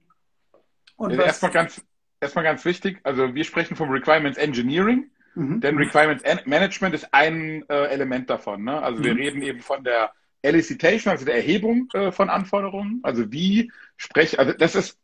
[0.97, 1.83] und also erstmal ganz,
[2.21, 5.11] erstmal ganz wichtig, also wir sprechen vom Requirements Engineering.
[5.35, 5.61] Mhm.
[5.61, 8.64] Denn Requirements Management ist ein äh, Element davon.
[8.64, 8.83] Ne?
[8.83, 9.05] Also mhm.
[9.05, 10.12] wir reden eben von der
[10.43, 13.01] Elicitation, also der Erhebung äh, von Anforderungen.
[13.03, 14.99] Also wie spreche, also das ist,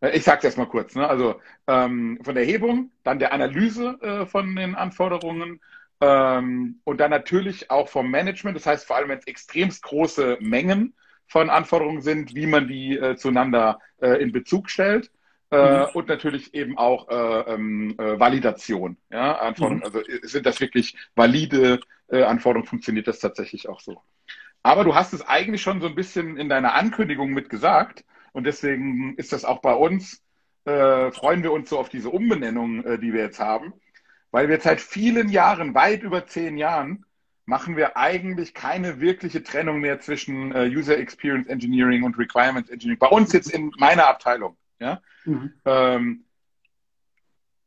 [0.00, 1.08] äh, ich sage es erstmal kurz, ne?
[1.08, 5.60] also ähm, von der Erhebung, dann der Analyse äh, von den Anforderungen
[6.00, 8.56] ähm, und dann natürlich auch vom Management.
[8.56, 10.94] Das heißt vor allem, wenn es extremst große Mengen
[11.26, 15.10] von Anforderungen sind, wie man die äh, zueinander äh, in Bezug stellt.
[15.54, 15.86] Äh, mhm.
[15.94, 18.96] und natürlich eben auch äh, ähm, äh, Validation.
[19.10, 19.80] Ja, Anforderungen.
[19.80, 19.84] Mhm.
[19.84, 22.66] Also sind das wirklich valide äh, Anforderungen?
[22.66, 24.00] Funktioniert das tatsächlich auch so?
[24.64, 28.44] Aber du hast es eigentlich schon so ein bisschen in deiner Ankündigung mit gesagt und
[28.44, 30.22] deswegen ist das auch bei uns
[30.64, 33.74] äh, freuen wir uns so auf diese Umbenennung, äh, die wir jetzt haben,
[34.30, 37.04] weil wir seit vielen Jahren, weit über zehn Jahren,
[37.46, 42.98] machen wir eigentlich keine wirkliche Trennung mehr zwischen äh, User Experience Engineering und Requirements Engineering.
[42.98, 44.56] Bei uns jetzt in meiner Abteilung.
[44.78, 45.00] Ja?
[45.24, 45.52] Mhm.
[45.64, 46.24] Ähm,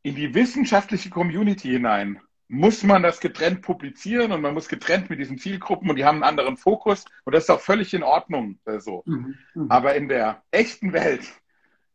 [0.02, 5.18] in die wissenschaftliche Community hinein muss man das getrennt publizieren und man muss getrennt mit
[5.18, 8.58] diesen Zielgruppen und die haben einen anderen Fokus und das ist auch völlig in Ordnung
[8.64, 9.02] äh, so.
[9.04, 9.36] Mhm.
[9.54, 9.70] Mhm.
[9.70, 11.28] Aber in der echten Welt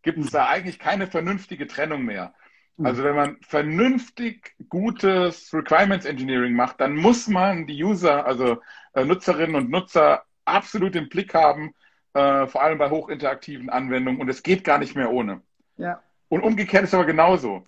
[0.03, 2.35] gibt es da eigentlich keine vernünftige Trennung mehr.
[2.77, 2.85] Mhm.
[2.85, 8.61] Also wenn man vernünftig gutes Requirements Engineering macht, dann muss man die User, also
[8.93, 11.73] äh, Nutzerinnen und Nutzer absolut im Blick haben,
[12.13, 15.41] äh, vor allem bei hochinteraktiven Anwendungen und es geht gar nicht mehr ohne.
[15.77, 16.01] Ja.
[16.29, 17.65] Und umgekehrt ist aber genauso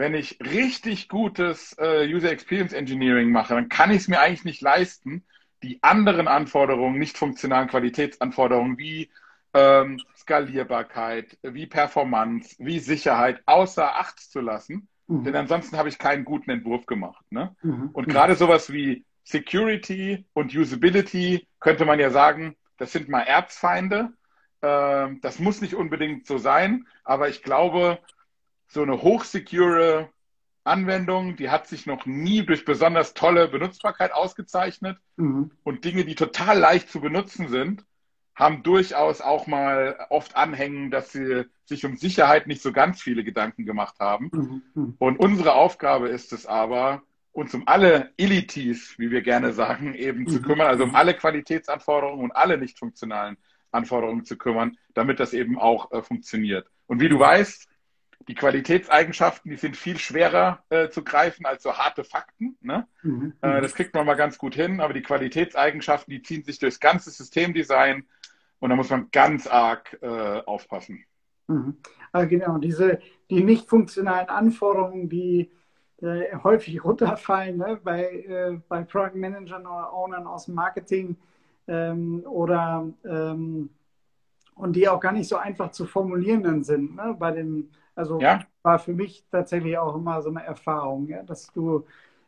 [0.00, 4.44] wenn ich richtig gutes äh, User Experience Engineering mache, dann kann ich es mir eigentlich
[4.44, 5.24] nicht leisten,
[5.62, 9.10] die anderen Anforderungen, nicht funktionalen Qualitätsanforderungen wie
[9.52, 14.88] ähm, Skalierbarkeit, wie Performance, wie Sicherheit außer Acht zu lassen.
[15.06, 15.24] Mhm.
[15.24, 17.24] Denn ansonsten habe ich keinen guten Entwurf gemacht.
[17.30, 17.54] Ne?
[17.62, 17.90] Mhm.
[17.92, 24.12] Und gerade sowas wie Security und Usability könnte man ja sagen, das sind mal Erzfeinde.
[24.62, 27.98] Ähm, das muss nicht unbedingt so sein, aber ich glaube,
[28.68, 30.08] so eine hochsecure
[30.64, 34.98] Anwendung, die hat sich noch nie durch besonders tolle Benutzbarkeit ausgezeichnet.
[35.16, 35.50] Mhm.
[35.62, 37.84] Und Dinge, die total leicht zu benutzen sind,
[38.34, 43.24] haben durchaus auch mal oft anhängen, dass sie sich um Sicherheit nicht so ganz viele
[43.24, 44.30] Gedanken gemacht haben.
[44.32, 44.62] Mhm.
[44.74, 44.94] mhm.
[44.98, 47.02] Und unsere Aufgabe ist es aber,
[47.40, 50.28] uns um alle Illities, wie wir gerne sagen, eben mhm.
[50.28, 53.36] zu kümmern, also um alle Qualitätsanforderungen und alle nicht funktionalen
[53.72, 56.68] Anforderungen zu kümmern, damit das eben auch äh, funktioniert.
[56.86, 57.68] Und wie du weißt,
[58.28, 62.56] die Qualitätseigenschaften, die sind viel schwerer äh, zu greifen als so harte Fakten.
[62.60, 62.86] Ne?
[63.02, 63.32] Mhm.
[63.40, 66.80] Äh, das kriegt man mal ganz gut hin, aber die Qualitätseigenschaften, die ziehen sich durchs
[66.80, 68.04] ganze Systemdesign
[68.58, 71.04] und da muss man ganz arg äh, aufpassen.
[71.48, 71.78] Mhm.
[72.12, 73.00] Also genau, diese
[73.30, 75.50] die nicht funktionalen Anforderungen, die
[76.02, 77.78] häufig runterfallen ne?
[77.82, 81.16] bei, äh, bei Product Managern oder Ownern aus dem Marketing
[81.68, 83.70] ähm, oder ähm,
[84.54, 87.14] und die auch gar nicht so einfach zu formulieren sind ne?
[87.18, 88.40] bei den also ja.
[88.62, 91.84] war für mich tatsächlich auch immer so eine Erfahrung, ja, dass du,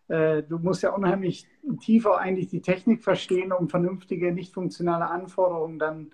[0.08, 1.48] äh, du musst ja unheimlich
[1.80, 6.10] tiefer eigentlich die Technik verstehen, um vernünftige, nicht funktionale Anforderungen dann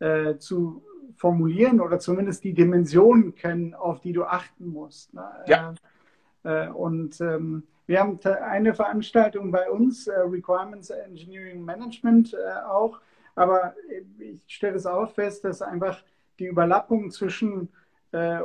[0.00, 0.82] äh, zu
[1.16, 5.14] formulieren oder zumindest die Dimensionen kennen, auf die du achten musst.
[5.14, 5.24] Ne?
[5.46, 5.74] Ja.
[6.46, 13.00] Äh, und ähm, wir haben eine Veranstaltung bei uns, äh, Requirements Engineering Management äh, auch,
[13.34, 13.74] aber
[14.18, 16.02] ich stelle es auch fest, dass einfach
[16.38, 17.68] die Überlappung zwischen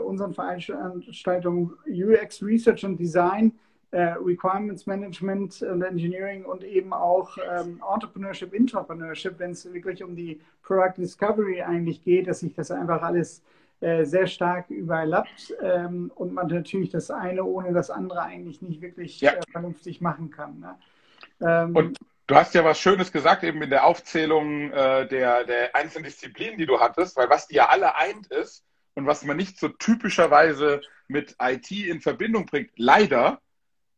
[0.05, 3.53] unseren Veranstaltungen UX Research and Design,
[3.93, 10.41] Requirements Management und Engineering und eben auch ähm, Entrepreneurship, Entrepreneurship, wenn es wirklich um die
[10.61, 13.41] Product Discovery eigentlich geht, dass sich das einfach alles
[13.81, 19.19] sehr stark überlappt ähm, und man natürlich das eine ohne das andere eigentlich nicht wirklich
[19.21, 19.31] ja.
[19.31, 20.59] äh, vernünftig machen kann.
[20.59, 20.75] Ne?
[21.41, 25.75] Ähm, und du hast ja was Schönes gesagt, eben in der Aufzählung äh, der, der
[25.75, 28.63] einzelnen Disziplinen, die du hattest, weil was die ja alle eint ist,
[28.95, 32.71] und was man nicht so typischerweise mit IT in Verbindung bringt.
[32.75, 33.41] Leider,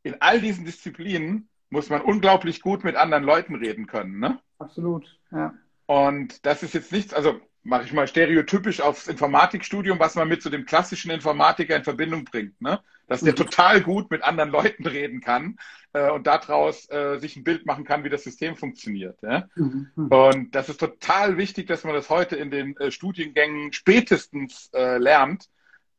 [0.03, 4.19] in all diesen Disziplinen muss man unglaublich gut mit anderen Leuten reden können.
[4.19, 4.39] Ne?
[4.59, 5.53] Absolut, ja.
[5.85, 10.41] Und das ist jetzt nichts, also mache ich mal stereotypisch aufs Informatikstudium, was man mit
[10.41, 12.61] so dem klassischen Informatiker in Verbindung bringt.
[12.61, 12.81] Ne?
[13.07, 13.37] Dass der mhm.
[13.37, 15.57] total gut mit anderen Leuten reden kann
[15.93, 19.17] äh, und daraus äh, sich ein Bild machen kann, wie das System funktioniert.
[19.21, 19.47] Ja?
[19.55, 19.91] Mhm.
[19.95, 24.97] Und das ist total wichtig, dass man das heute in den äh, Studiengängen spätestens äh,
[24.97, 25.49] lernt,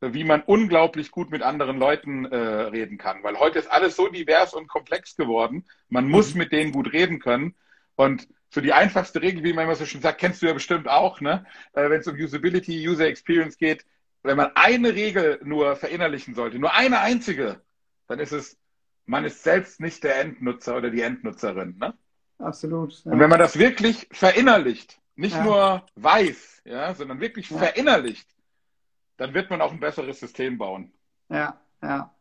[0.01, 3.23] wie man unglaublich gut mit anderen Leuten äh, reden kann.
[3.23, 5.65] Weil heute ist alles so divers und komplex geworden.
[5.89, 6.39] Man muss mhm.
[6.39, 7.55] mit denen gut reden können.
[7.95, 10.87] Und so die einfachste Regel, wie man immer so schön sagt, kennst du ja bestimmt
[10.87, 11.45] auch, ne?
[11.73, 13.85] Äh, wenn es um Usability, User Experience geht,
[14.23, 17.61] wenn man eine Regel nur verinnerlichen sollte, nur eine einzige,
[18.07, 18.57] dann ist es,
[19.05, 21.77] man ist selbst nicht der Endnutzer oder die Endnutzerin.
[21.77, 21.93] Ne?
[22.39, 23.03] Absolut.
[23.05, 23.11] Ja.
[23.11, 25.43] Und wenn man das wirklich verinnerlicht, nicht ja.
[25.43, 27.57] nur weiß, ja, sondern wirklich ja.
[27.57, 28.27] verinnerlicht,
[29.17, 30.91] dann wird man auch ein besseres System bauen.
[31.29, 32.11] Ja, ja.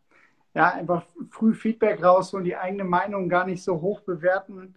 [0.54, 4.76] Ja, einfach früh Feedback raus und die eigene Meinung gar nicht so hoch bewerten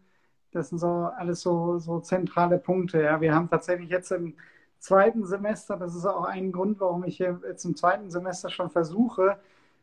[0.52, 3.02] das sind so alles so, so zentrale Punkte.
[3.02, 3.22] Ja.
[3.22, 4.36] Wir haben tatsächlich jetzt im
[4.80, 9.38] zweiten Semester, das ist auch ein Grund, warum ich jetzt im zweiten Semester schon versuche,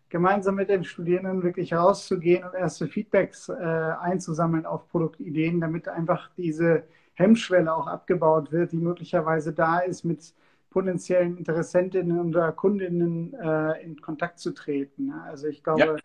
[0.09, 6.31] gemeinsam mit den Studierenden wirklich rauszugehen und erste Feedbacks äh, einzusammeln auf Produktideen, damit einfach
[6.37, 10.35] diese Hemmschwelle auch abgebaut wird, die möglicherweise da ist, mit
[10.71, 15.13] potenziellen Interessentinnen oder Kundinnen äh, in Kontakt zu treten.
[15.13, 15.99] Also ich glaube,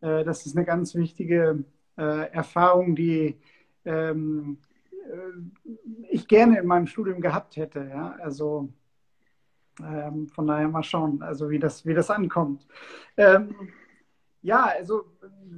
[0.00, 0.20] ja.
[0.20, 1.64] äh, das ist eine ganz wichtige
[1.98, 3.38] äh, Erfahrung, die
[3.88, 4.58] ähm,
[4.92, 7.80] äh, ich gerne in meinem Studium gehabt hätte.
[7.90, 8.16] Ja?
[8.22, 8.68] Also
[9.80, 12.66] Ähm, von daher mal schauen, also wie das, wie das ankommt.
[13.16, 13.54] Ähm,
[14.42, 15.04] ja, also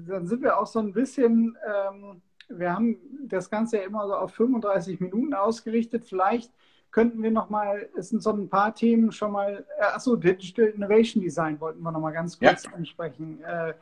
[0.07, 4.15] dann sind wir auch so ein bisschen, ähm, wir haben das Ganze ja immer so
[4.15, 6.05] auf 35 Minuten ausgerichtet.
[6.05, 6.53] Vielleicht
[6.91, 11.23] könnten wir nochmal, es sind so ein paar Themen schon mal, äh, achso, Digital Innovation
[11.23, 12.73] Design wollten wir nochmal ganz kurz ja.
[12.73, 13.41] ansprechen.
[13.43, 13.75] Äh,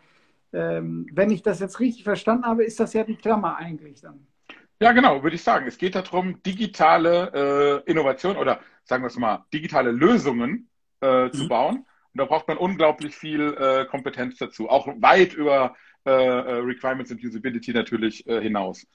[0.52, 4.26] ähm, wenn ich das jetzt richtig verstanden habe, ist das ja die Klammer eigentlich dann.
[4.81, 5.67] Ja, genau, würde ich sagen.
[5.67, 10.69] Es geht darum, digitale äh, Innovation oder sagen wir es mal, digitale Lösungen
[11.01, 11.33] äh, mhm.
[11.33, 11.77] zu bauen.
[11.79, 15.75] Und da braucht man unglaublich viel äh, Kompetenz dazu, auch weit über
[16.07, 18.87] äh, äh, Requirements and Usability natürlich äh, hinaus.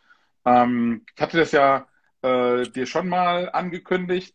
[0.45, 1.87] Ähm, ich hatte das ja
[2.25, 4.33] dir schon mal angekündigt.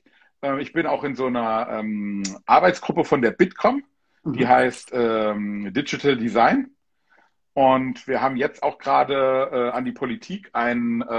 [0.58, 3.82] ich bin auch in so einer ähm, Arbeitsgruppe von der Bitkom,
[4.24, 4.48] die mhm.
[4.48, 6.76] heißt ähm, Digital Design.
[7.58, 11.12] Und wir haben jetzt auch gerade äh, an die Politik ein, äh,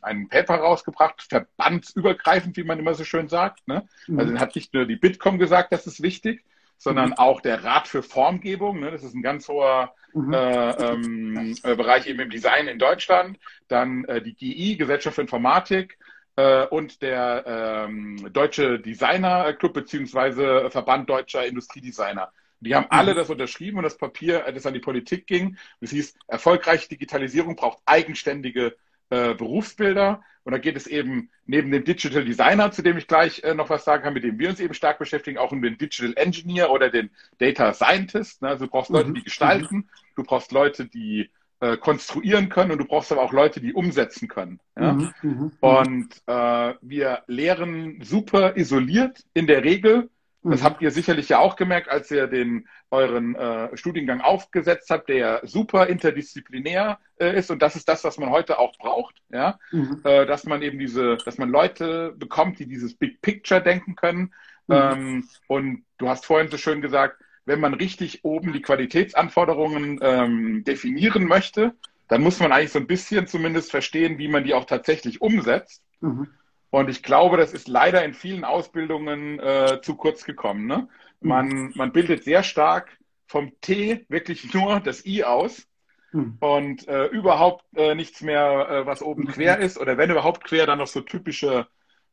[0.00, 3.68] ein Paper rausgebracht, verbandsübergreifend, wie man immer so schön sagt.
[3.68, 3.86] Ne?
[4.06, 4.18] Mhm.
[4.18, 6.46] Also hat nicht nur die Bitkom gesagt, das ist wichtig,
[6.78, 7.18] sondern mhm.
[7.18, 8.80] auch der Rat für Formgebung.
[8.80, 8.90] Ne?
[8.90, 10.32] Das ist ein ganz hoher mhm.
[10.32, 13.38] äh, ähm, äh, Bereich eben im Design in Deutschland.
[13.68, 15.98] Dann äh, die GI, Gesellschaft für Informatik,
[16.36, 17.44] äh, und der
[17.86, 22.32] ähm, Deutsche Designer Club beziehungsweise Verband Deutscher Industriedesigner.
[22.64, 23.16] Die haben alle mhm.
[23.16, 25.56] das unterschrieben und das Papier, das an die Politik ging.
[25.80, 28.76] Das hieß, erfolgreiche Digitalisierung braucht eigenständige
[29.10, 30.22] äh, Berufsbilder.
[30.44, 33.70] Und da geht es eben neben dem Digital Designer, zu dem ich gleich äh, noch
[33.70, 36.70] was sagen kann, mit dem wir uns eben stark beschäftigen, auch um den Digital Engineer
[36.70, 38.42] oder den Data Scientist.
[38.42, 38.48] Ne?
[38.48, 39.14] Also du brauchst Leute, mhm.
[39.14, 43.60] die gestalten, du brauchst Leute, die äh, konstruieren können und du brauchst aber auch Leute,
[43.60, 44.60] die umsetzen können.
[44.78, 44.92] Ja?
[44.92, 45.80] Mhm, mh, mh.
[45.80, 50.10] Und äh, wir lehren super isoliert in der Regel
[50.44, 50.64] das mhm.
[50.64, 55.40] habt ihr sicherlich ja auch gemerkt, als ihr den euren äh, Studiengang aufgesetzt habt, der
[55.44, 60.02] super interdisziplinär äh, ist und das ist das, was man heute auch braucht, ja, mhm.
[60.04, 64.34] äh, dass man eben diese, dass man Leute bekommt, die dieses Big Picture denken können.
[64.66, 64.74] Mhm.
[64.74, 70.64] Ähm, und du hast vorhin so schön gesagt, wenn man richtig oben die Qualitätsanforderungen ähm,
[70.64, 71.74] definieren möchte,
[72.08, 75.82] dann muss man eigentlich so ein bisschen zumindest verstehen, wie man die auch tatsächlich umsetzt.
[76.00, 76.28] Mhm.
[76.74, 80.66] Und ich glaube, das ist leider in vielen Ausbildungen äh, zu kurz gekommen.
[80.66, 80.88] Ne?
[81.20, 85.68] Man, man bildet sehr stark vom T wirklich nur das I aus
[86.10, 86.36] hm.
[86.40, 89.78] und äh, überhaupt äh, nichts mehr, äh, was oben quer ist.
[89.78, 91.68] Oder wenn überhaupt quer, dann noch so typische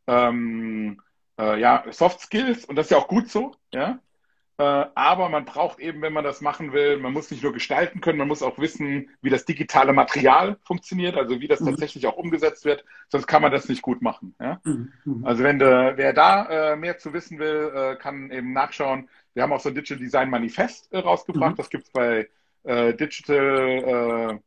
[0.06, 1.02] ähm,
[1.39, 2.63] äh, ja, Soft Skills.
[2.63, 3.56] Und das ist ja auch gut so.
[3.74, 3.97] Ja?
[4.62, 8.00] Äh, aber man braucht eben, wenn man das machen will, man muss nicht nur gestalten
[8.00, 11.71] können, man muss auch wissen, wie das digitale Material funktioniert, also wie das mhm.
[11.71, 14.36] tatsächlich auch umgesetzt wird, sonst kann man das nicht gut machen.
[14.39, 14.62] Ja?
[14.63, 14.93] Mhm.
[15.04, 15.26] mhm.
[15.26, 19.10] Also wenn de, wer da äh, mehr zu wissen will, äh, kann eben nachschauen.
[19.34, 21.58] Wir haben auch so ein Digital Design Manifest äh, rausgebracht, mhm.
[21.58, 22.30] das gibt es bei
[22.63, 24.39] äh, Digital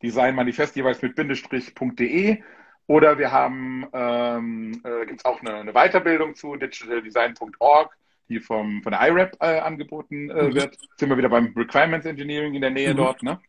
[0.00, 2.40] Design Manifest jeweils mit Bindestrich.de.
[2.86, 7.96] Oder wir haben, ähm, äh, gibt es auch eine, eine Weiterbildung zu digitaldesign.org
[8.28, 10.54] die vom, von der IRAP äh, angeboten äh, mhm.
[10.54, 10.76] wird.
[10.96, 12.96] Sind wir wieder beim Requirements Engineering in der Nähe mhm.
[12.96, 13.22] dort.
[13.22, 13.40] Ne?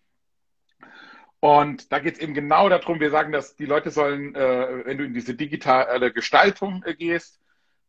[1.40, 4.98] Und da geht es eben genau darum, wir sagen, dass die Leute sollen, äh, wenn
[4.98, 7.40] du in diese digitale Gestaltung äh, gehst,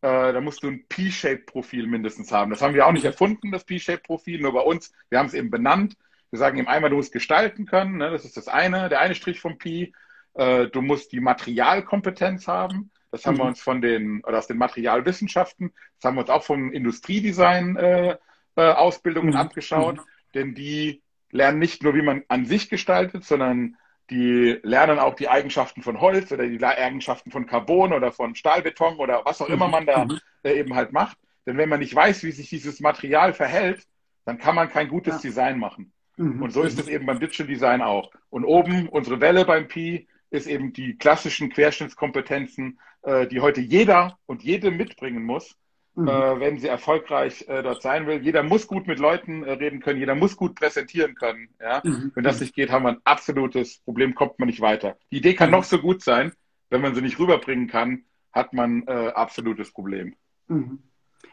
[0.01, 2.51] äh, da musst du ein P-Shape-Profil mindestens haben.
[2.51, 4.93] Das haben wir auch nicht erfunden, das P-Shape-Profil, nur bei uns.
[5.09, 5.97] Wir haben es eben benannt.
[6.31, 8.11] Wir sagen eben einmal, du musst gestalten können, ne?
[8.11, 9.93] das ist das eine, der eine Strich vom P.
[10.35, 12.91] Äh, du musst die Materialkompetenz haben.
[13.11, 13.39] Das haben mhm.
[13.39, 17.77] wir uns von den, oder aus den Materialwissenschaften, das haben wir uns auch von Industriedesign
[17.77, 18.17] äh,
[18.57, 19.37] äh, Ausbildungen mhm.
[19.37, 20.03] abgeschaut, mhm.
[20.35, 23.77] denn die lernen nicht nur, wie man an sich gestaltet, sondern
[24.11, 28.97] die lernen auch die Eigenschaften von Holz oder die Eigenschaften von Carbon oder von Stahlbeton
[28.97, 29.73] oder was auch immer mhm.
[29.73, 30.19] man da mhm.
[30.43, 31.19] äh, eben halt macht.
[31.47, 33.87] Denn wenn man nicht weiß, wie sich dieses Material verhält,
[34.25, 35.21] dann kann man kein gutes ja.
[35.21, 35.93] Design machen.
[36.17, 36.43] Mhm.
[36.43, 38.11] Und so ist es eben beim Digital Design auch.
[38.31, 44.19] Und oben unsere Welle beim Pi ist eben die klassischen Querschnittskompetenzen, äh, die heute jeder
[44.27, 45.57] und jede mitbringen muss,
[45.95, 46.09] mhm.
[46.09, 48.23] äh, wenn sie erfolgreich äh, dort sein will.
[48.23, 51.49] Jeder muss gut mit Leuten äh, reden können, jeder muss gut präsentieren können.
[51.61, 51.81] Ja?
[51.85, 52.13] Mhm.
[52.15, 54.97] Wenn das nicht geht, haben wir ein absolutes Problem, kommt man nicht weiter.
[55.11, 55.57] Die Idee kann mhm.
[55.57, 56.33] noch so gut sein,
[56.71, 60.15] wenn man sie nicht rüberbringen kann, hat man äh, absolutes Problem.
[60.49, 60.81] Mhm.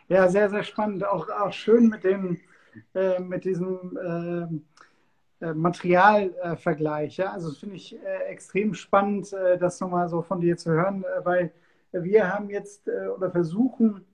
[0.07, 1.05] Ja, sehr, sehr spannend.
[1.05, 2.39] Auch, auch schön mit dem,
[2.93, 4.47] äh, mit diesem äh,
[5.39, 7.17] Materialvergleich.
[7.17, 7.31] Ja?
[7.31, 11.03] Also das finde ich äh, extrem spannend, äh, das nochmal so von dir zu hören,
[11.23, 11.51] weil
[11.91, 14.05] wir haben jetzt oder versuchen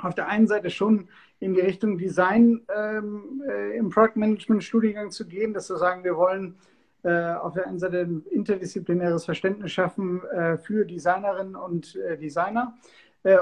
[0.00, 3.42] auf der einen Seite schon in die Richtung Design ähm,
[3.76, 6.56] im Product Management Studiengang zu gehen, dass wir sagen, wir wollen
[7.02, 10.22] auf der einen Seite ein interdisziplinäres Verständnis schaffen
[10.62, 12.78] für Designerinnen und Designer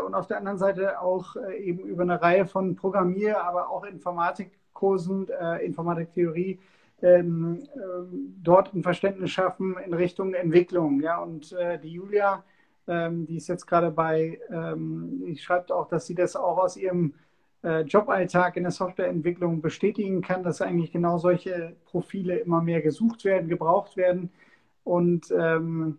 [0.05, 5.29] und auf der anderen Seite auch eben über eine Reihe von Programmier-, aber auch Informatikkursen,
[5.61, 6.59] Informatiktheorie
[7.03, 11.01] ähm, ähm, dort ein Verständnis schaffen in Richtung Entwicklung.
[11.01, 11.19] Ja?
[11.19, 12.45] Und äh, die Julia
[12.88, 16.77] ähm, die ist jetzt gerade bei, ähm, die schreibt auch, dass sie das auch aus
[16.77, 17.15] ihrem
[17.62, 23.25] äh, Joballtag in der Softwareentwicklung bestätigen kann, dass eigentlich genau solche Profile immer mehr gesucht
[23.25, 24.31] werden, gebraucht werden.
[24.85, 25.99] Und ähm,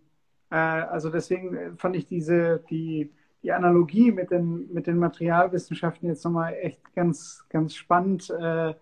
[0.50, 3.10] äh, also deswegen fand ich diese, die,
[3.42, 8.74] die Analogie mit den, mit den Materialwissenschaften jetzt nochmal echt ganz, ganz spannend, äh,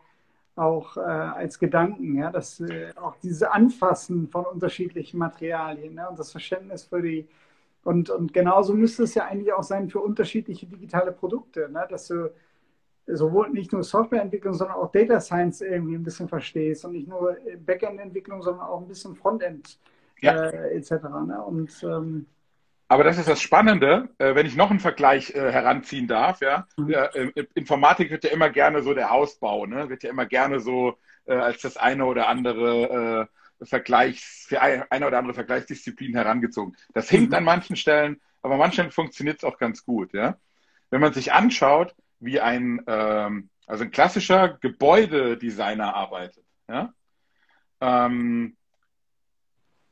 [0.55, 6.19] auch äh, als Gedanken, ja, dass äh, auch dieses Anfassen von unterschiedlichen Materialien ne, und
[6.19, 7.27] das Verständnis für die
[7.85, 12.09] und, und genauso müsste es ja eigentlich auch sein für unterschiedliche digitale Produkte, ne, dass
[12.09, 12.31] du
[13.07, 17.37] sowohl nicht nur Softwareentwicklung, sondern auch Data Science irgendwie ein bisschen verstehst und nicht nur
[17.67, 19.79] Backend-Entwicklung, sondern auch ein bisschen Frontend
[20.21, 20.47] ja.
[20.47, 20.93] äh, etc.
[21.27, 21.43] Ne?
[21.45, 22.27] Und ähm,
[22.93, 26.43] aber das ist das Spannende, äh, wenn ich noch einen Vergleich äh, heranziehen darf.
[26.43, 26.93] Ja, mhm.
[27.55, 29.89] Informatik wird ja immer gerne so der Hausbau, ne?
[29.89, 33.31] wird ja immer gerne so äh, als das eine oder andere
[33.63, 36.77] Vergleichs, für eine oder andere Vergleichsdisziplin herangezogen.
[36.93, 37.37] Das hinkt mhm.
[37.37, 40.13] an manchen Stellen, aber an manchen Stellen funktioniert es auch ganz gut.
[40.13, 40.37] Ja,
[40.91, 46.45] wenn man sich anschaut, wie ein, ähm, also ein klassischer Gebäudedesigner arbeitet.
[46.69, 46.93] Ja?
[47.81, 48.59] Ähm,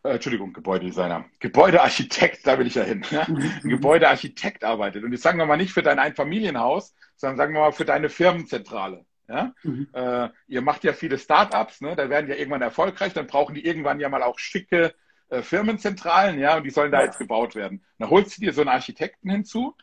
[0.02, 1.24] äh, Entschuldigung, Gebäudedesigner.
[1.38, 3.04] Gebäudearchitekt, da will ich ja hin.
[3.10, 3.22] Ja?
[3.22, 5.04] Ein Gebäudearchitekt arbeitet.
[5.04, 8.08] Und jetzt sagen wir mal nicht für dein Einfamilienhaus, sondern sagen wir mal für deine
[8.08, 9.04] Firmenzentrale.
[9.28, 9.54] Ja?
[9.62, 9.88] Mhm.
[9.92, 11.94] Äh, ihr macht ja viele Startups, ne?
[11.96, 14.94] da werden ja irgendwann erfolgreich, dann brauchen die irgendwann ja mal auch schicke
[15.30, 17.84] äh, Firmenzentralen, ja, und die sollen da jetzt gebaut werden.
[17.98, 19.76] Dann holst du dir so einen Architekten hinzu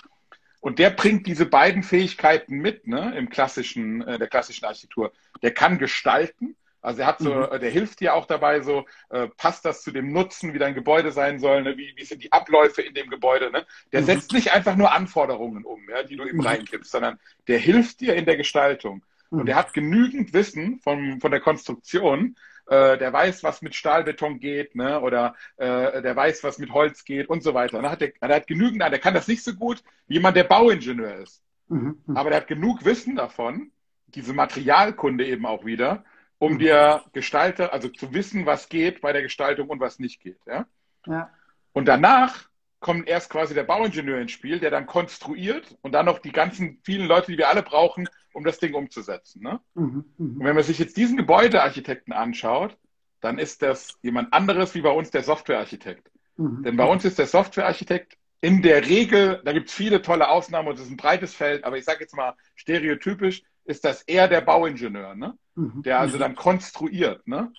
[0.60, 5.14] und der bringt diese beiden Fähigkeiten mit, ne, im klassischen, äh, der klassischen Architektur.
[5.42, 7.60] Der kann gestalten, also er hat so, mhm.
[7.60, 11.12] der hilft dir auch dabei, so äh, passt das zu dem Nutzen, wie dein Gebäude
[11.12, 11.78] sein soll, ne?
[11.78, 13.52] wie, wie sind die Abläufe in dem Gebäude.
[13.52, 13.66] Ne?
[13.92, 14.06] Der mhm.
[14.06, 16.42] setzt nicht einfach nur Anforderungen um, ja, die du ihm mhm.
[16.42, 19.04] reinkippst, sondern der hilft dir in der Gestaltung.
[19.32, 19.40] Mhm.
[19.40, 22.36] Und er hat genügend Wissen von, von der Konstruktion,
[22.68, 25.02] äh, der weiß, was mit Stahlbeton geht, ne?
[25.02, 27.80] oder äh, der weiß, was mit Holz geht und so weiter.
[27.80, 30.44] Und hat der, der hat genügend, der kann das nicht so gut wie jemand, der
[30.44, 31.42] Bauingenieur ist.
[31.70, 32.02] Mhm.
[32.06, 32.18] mhm.
[32.18, 33.72] Aber der hat genug Wissen davon,
[34.08, 36.06] diese Materialkunde eben auch wieder,
[36.39, 36.60] um mhm.
[36.60, 40.39] dir Gestalter, also zu wissen, was geht bei der Gestaltung und was nicht geht.
[40.45, 40.65] Ja?
[41.06, 41.30] ja.
[41.73, 42.47] Und danach
[42.80, 46.80] kommt erst quasi der Bauingenieur ins Spiel, der dann konstruiert und dann noch die ganzen
[46.84, 49.41] vielen Leute, die wir alle brauchen, um das Ding umzusetzen.
[49.41, 49.60] Ne?
[49.73, 50.39] Mhm, mh.
[50.39, 52.78] Und wenn man sich jetzt diesen Gebäudearchitekten anschaut,
[53.19, 56.12] dann ist das jemand anderes wie bei uns der Softwarearchitekt.
[56.36, 56.63] Mhm.
[56.63, 60.67] Denn bei uns ist der Softwarearchitekt in der Regel, da gibt es viele tolle Ausnahmen
[60.67, 64.28] und es ist ein breites Feld, aber ich sage jetzt mal stereotypisch, ist das eher
[64.28, 65.38] der Bauingenieur, ne?
[65.56, 65.84] Mhm.
[65.84, 67.28] der also dann konstruiert.
[67.28, 67.52] Ne?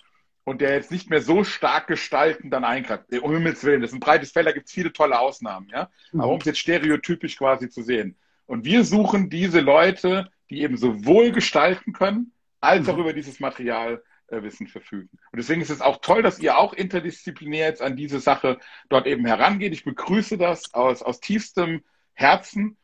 [0.49, 3.13] und der jetzt nicht mehr so stark gestalten dann eingreift.
[3.21, 5.89] Um Himmels Willen, das ist ein breites Feld, da gibt es viele tolle Ausnahmen, ja.
[6.11, 6.21] Mhm.
[6.21, 8.17] Aber um es jetzt stereotypisch quasi zu sehen.
[8.47, 13.01] Und wir suchen diese Leute, die eben sowohl gestalten können, als auch mhm.
[13.01, 15.09] über dieses Materialwissen äh, verfügen.
[15.31, 18.57] Und deswegen ist es auch toll, dass ihr auch interdisziplinär jetzt an diese Sache
[18.89, 19.73] dort eben herangeht.
[19.73, 22.77] Ich begrüße das aus, aus tiefstem Herzen,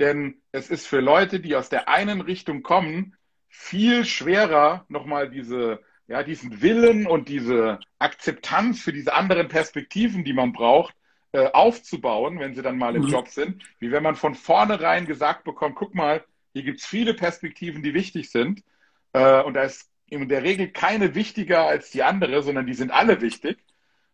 [0.00, 3.16] denn es ist für Leute, die aus der einen Richtung kommen,
[3.48, 10.32] viel schwerer, nochmal diese, ja, diesen Willen und diese Akzeptanz für diese anderen Perspektiven, die
[10.32, 10.94] man braucht,
[11.32, 13.08] äh, aufzubauen, wenn sie dann mal im mhm.
[13.08, 17.14] Job sind, wie wenn man von vornherein gesagt bekommt, guck mal, hier gibt es viele
[17.14, 18.64] Perspektiven, die wichtig sind.
[19.12, 22.90] Äh, und da ist in der Regel keine wichtiger als die andere, sondern die sind
[22.90, 23.58] alle wichtig.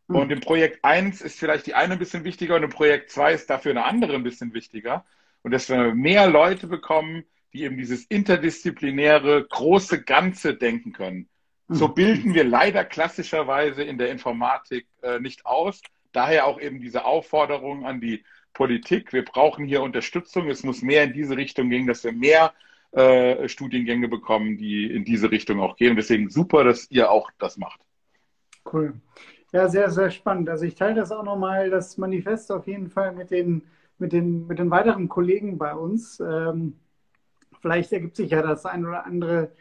[0.08, 0.16] Mhm.
[0.16, 3.32] Und im Projekt 1 ist vielleicht die eine ein bisschen wichtiger und im Projekt 2
[3.32, 5.06] ist dafür eine andere ein bisschen wichtiger.
[5.46, 11.28] Und dass wir mehr Leute bekommen, die eben dieses interdisziplinäre, große Ganze denken können.
[11.68, 11.94] So mhm.
[11.94, 15.82] bilden wir leider klassischerweise in der Informatik äh, nicht aus.
[16.10, 19.12] Daher auch eben diese Aufforderung an die Politik.
[19.12, 20.48] Wir brauchen hier Unterstützung.
[20.48, 22.52] Es muss mehr in diese Richtung gehen, dass wir mehr
[22.90, 25.94] äh, Studiengänge bekommen, die in diese Richtung auch gehen.
[25.94, 27.80] deswegen super, dass ihr auch das macht.
[28.64, 28.94] Cool.
[29.52, 30.48] Ja, sehr, sehr spannend.
[30.48, 33.62] Also ich teile das auch nochmal, das Manifest auf jeden Fall mit den,
[33.98, 36.20] mit den, mit den weiteren Kollegen bei uns.
[36.20, 36.76] Ähm,
[37.60, 39.52] vielleicht ergibt sich ja das ein oder andere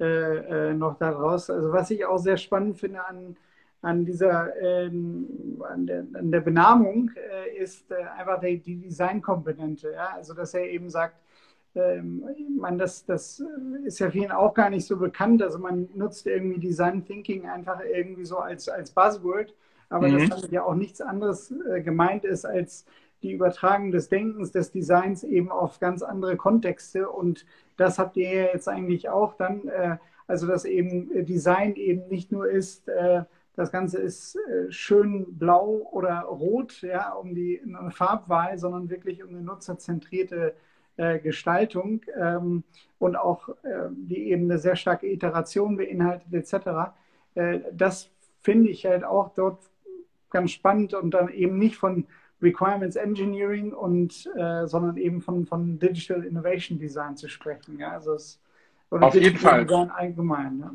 [0.00, 1.50] äh, äh, noch daraus.
[1.50, 3.36] Also was ich auch sehr spannend finde an,
[3.82, 9.92] an dieser ähm, an, der, an der Benamung äh, ist äh, einfach die, die Designkomponente.
[9.92, 10.10] Ja?
[10.14, 11.16] Also dass er eben sagt,
[12.56, 13.42] man, das, das
[13.84, 15.42] ist ja vielen auch gar nicht so bekannt.
[15.42, 19.54] Also man nutzt irgendwie Design Thinking einfach irgendwie so als, als Buzzword,
[19.88, 20.18] aber mhm.
[20.18, 22.86] dass damit ja auch nichts anderes äh, gemeint ist als
[23.22, 27.08] die Übertragung des Denkens, des Designs eben auf ganz andere Kontexte.
[27.08, 27.46] Und
[27.76, 29.96] das habt ihr jetzt eigentlich auch dann, äh,
[30.26, 33.24] also dass eben Design eben nicht nur ist, äh,
[33.54, 39.24] das Ganze ist äh, schön blau oder rot, ja, um die eine Farbwahl, sondern wirklich
[39.24, 40.52] um eine nutzerzentrierte äh,
[41.18, 42.64] Gestaltung ähm,
[42.98, 46.94] und auch äh, die eben eine sehr starke Iteration beinhaltet etc.
[47.34, 48.10] Äh, das
[48.42, 49.58] finde ich halt auch dort
[50.30, 52.06] ganz spannend und dann eben nicht von
[52.42, 57.78] Requirements Engineering und äh, sondern eben von, von Digital Innovation Design zu sprechen.
[57.78, 57.92] Ja?
[57.92, 58.40] Also es,
[58.90, 59.66] Auf Digital jeden Fall.
[59.66, 60.58] Design allgemein.
[60.60, 60.74] Ja?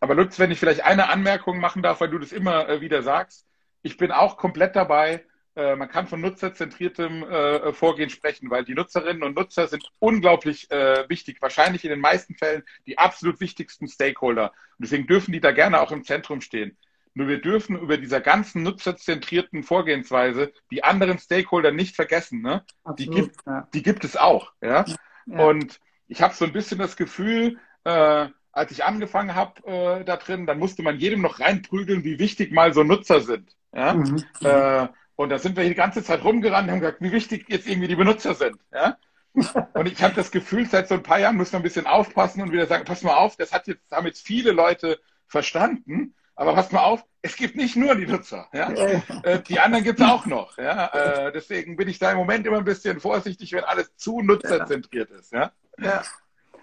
[0.00, 3.02] Aber Lutz, wenn ich vielleicht eine Anmerkung machen darf, weil du das immer äh, wieder
[3.02, 3.46] sagst,
[3.82, 5.24] ich bin auch komplett dabei.
[5.60, 10.70] Äh, man kann von nutzerzentriertem äh, Vorgehen sprechen, weil die Nutzerinnen und Nutzer sind unglaublich
[10.70, 14.52] äh, wichtig, wahrscheinlich in den meisten Fällen die absolut wichtigsten Stakeholder.
[14.78, 16.78] Und deswegen dürfen die da gerne auch im Zentrum stehen.
[17.12, 22.40] Nur wir dürfen über dieser ganzen nutzerzentrierten Vorgehensweise die anderen Stakeholder nicht vergessen.
[22.40, 22.64] Ne?
[22.84, 23.68] Absolut, die, gibt, ja.
[23.74, 24.52] die gibt es auch.
[24.62, 24.86] Ja?
[25.26, 25.46] ja.
[25.46, 30.16] Und ich habe so ein bisschen das Gefühl, äh, als ich angefangen habe äh, da
[30.16, 33.54] drin, dann musste man jedem noch reinprügeln, wie wichtig mal so Nutzer sind.
[33.74, 33.92] Ja?
[33.92, 34.24] Mhm.
[34.40, 34.88] Äh,
[35.20, 37.88] und da sind wir die ganze Zeit rumgerannt und haben gesagt, wie wichtig jetzt irgendwie
[37.88, 38.56] die Benutzer sind.
[38.72, 38.96] Ja?
[39.74, 42.42] Und ich habe das Gefühl, seit so ein paar Jahren muss man ein bisschen aufpassen
[42.42, 44.98] und wieder sagen, pass mal auf, das hat jetzt, haben jetzt viele Leute
[45.28, 48.48] verstanden, aber pass mal auf, es gibt nicht nur die Nutzer.
[48.52, 48.70] Ja?
[48.70, 50.56] Äh, die anderen gibt es auch noch.
[50.56, 50.86] Ja?
[50.86, 55.10] Äh, deswegen bin ich da im Moment immer ein bisschen vorsichtig, wenn alles zu nutzerzentriert
[55.10, 55.32] ist.
[55.32, 55.52] Ja?
[55.78, 56.02] ja.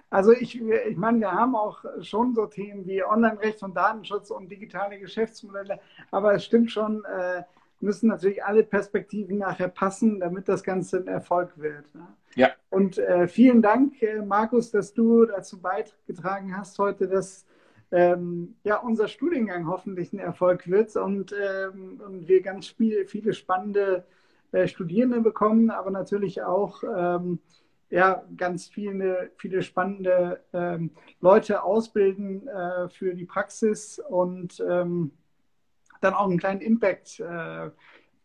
[0.10, 4.50] Also ich, ich meine, wir haben auch schon so Themen wie Online-Recht und Datenschutz und
[4.50, 5.80] digitale Geschäftsmodelle,
[6.12, 7.44] aber es stimmt schon, äh,
[7.80, 11.94] müssen natürlich alle Perspektiven nachher passen, damit das Ganze ein Erfolg wird.
[11.94, 12.08] Ne?
[12.36, 12.50] Ja.
[12.70, 17.46] Und äh, vielen Dank, äh, Markus, dass du dazu beigetragen hast heute, dass
[17.92, 23.34] ähm, ja, unser Studiengang hoffentlich ein Erfolg wird und, ähm, und wir ganz viel, viele
[23.34, 24.06] spannende
[24.52, 27.40] äh, Studierende bekommen, aber natürlich auch ähm,
[27.90, 35.12] ja, ganz viele, viele spannende ähm, Leute ausbilden äh, für die Praxis und ähm,
[36.02, 37.70] dann auch einen kleinen Impact, äh,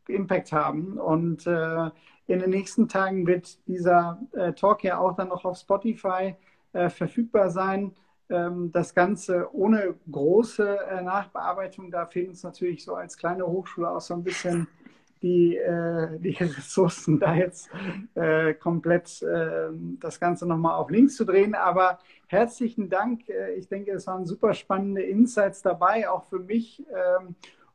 [0.08, 0.98] Impact haben.
[0.98, 1.90] Und äh,
[2.26, 6.34] in den nächsten Tagen wird dieser äh, Talk ja auch dann noch auf Spotify
[6.72, 7.92] äh, verfügbar sein.
[8.30, 11.90] Ähm, das Ganze ohne große äh, Nachbearbeitung.
[11.90, 14.68] Da fehlen uns natürlich so als kleine Hochschule auch so ein bisschen
[15.20, 17.68] die, äh, die Ressourcen, da jetzt
[18.60, 19.68] komplett äh,
[20.00, 21.54] das Ganze nochmal auf links zu drehen.
[21.54, 23.24] Aber herzlichen Dank.
[23.56, 26.82] Ich denke, es waren super spannende Insights dabei, auch für mich.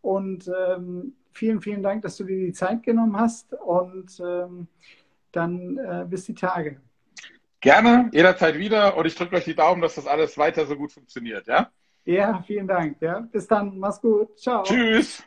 [0.01, 3.53] Und ähm, vielen, vielen Dank, dass du dir die Zeit genommen hast.
[3.53, 4.67] Und ähm,
[5.31, 6.81] dann äh, bis die Tage.
[7.59, 8.97] Gerne, jederzeit wieder.
[8.97, 11.47] Und ich drücke euch die Daumen, dass das alles weiter so gut funktioniert.
[11.47, 11.71] Ja?
[12.05, 13.01] Ja, vielen Dank.
[13.01, 13.19] Ja.
[13.19, 13.77] Bis dann.
[13.77, 14.37] Mach's gut.
[14.39, 14.63] Ciao.
[14.63, 15.23] Tschüss.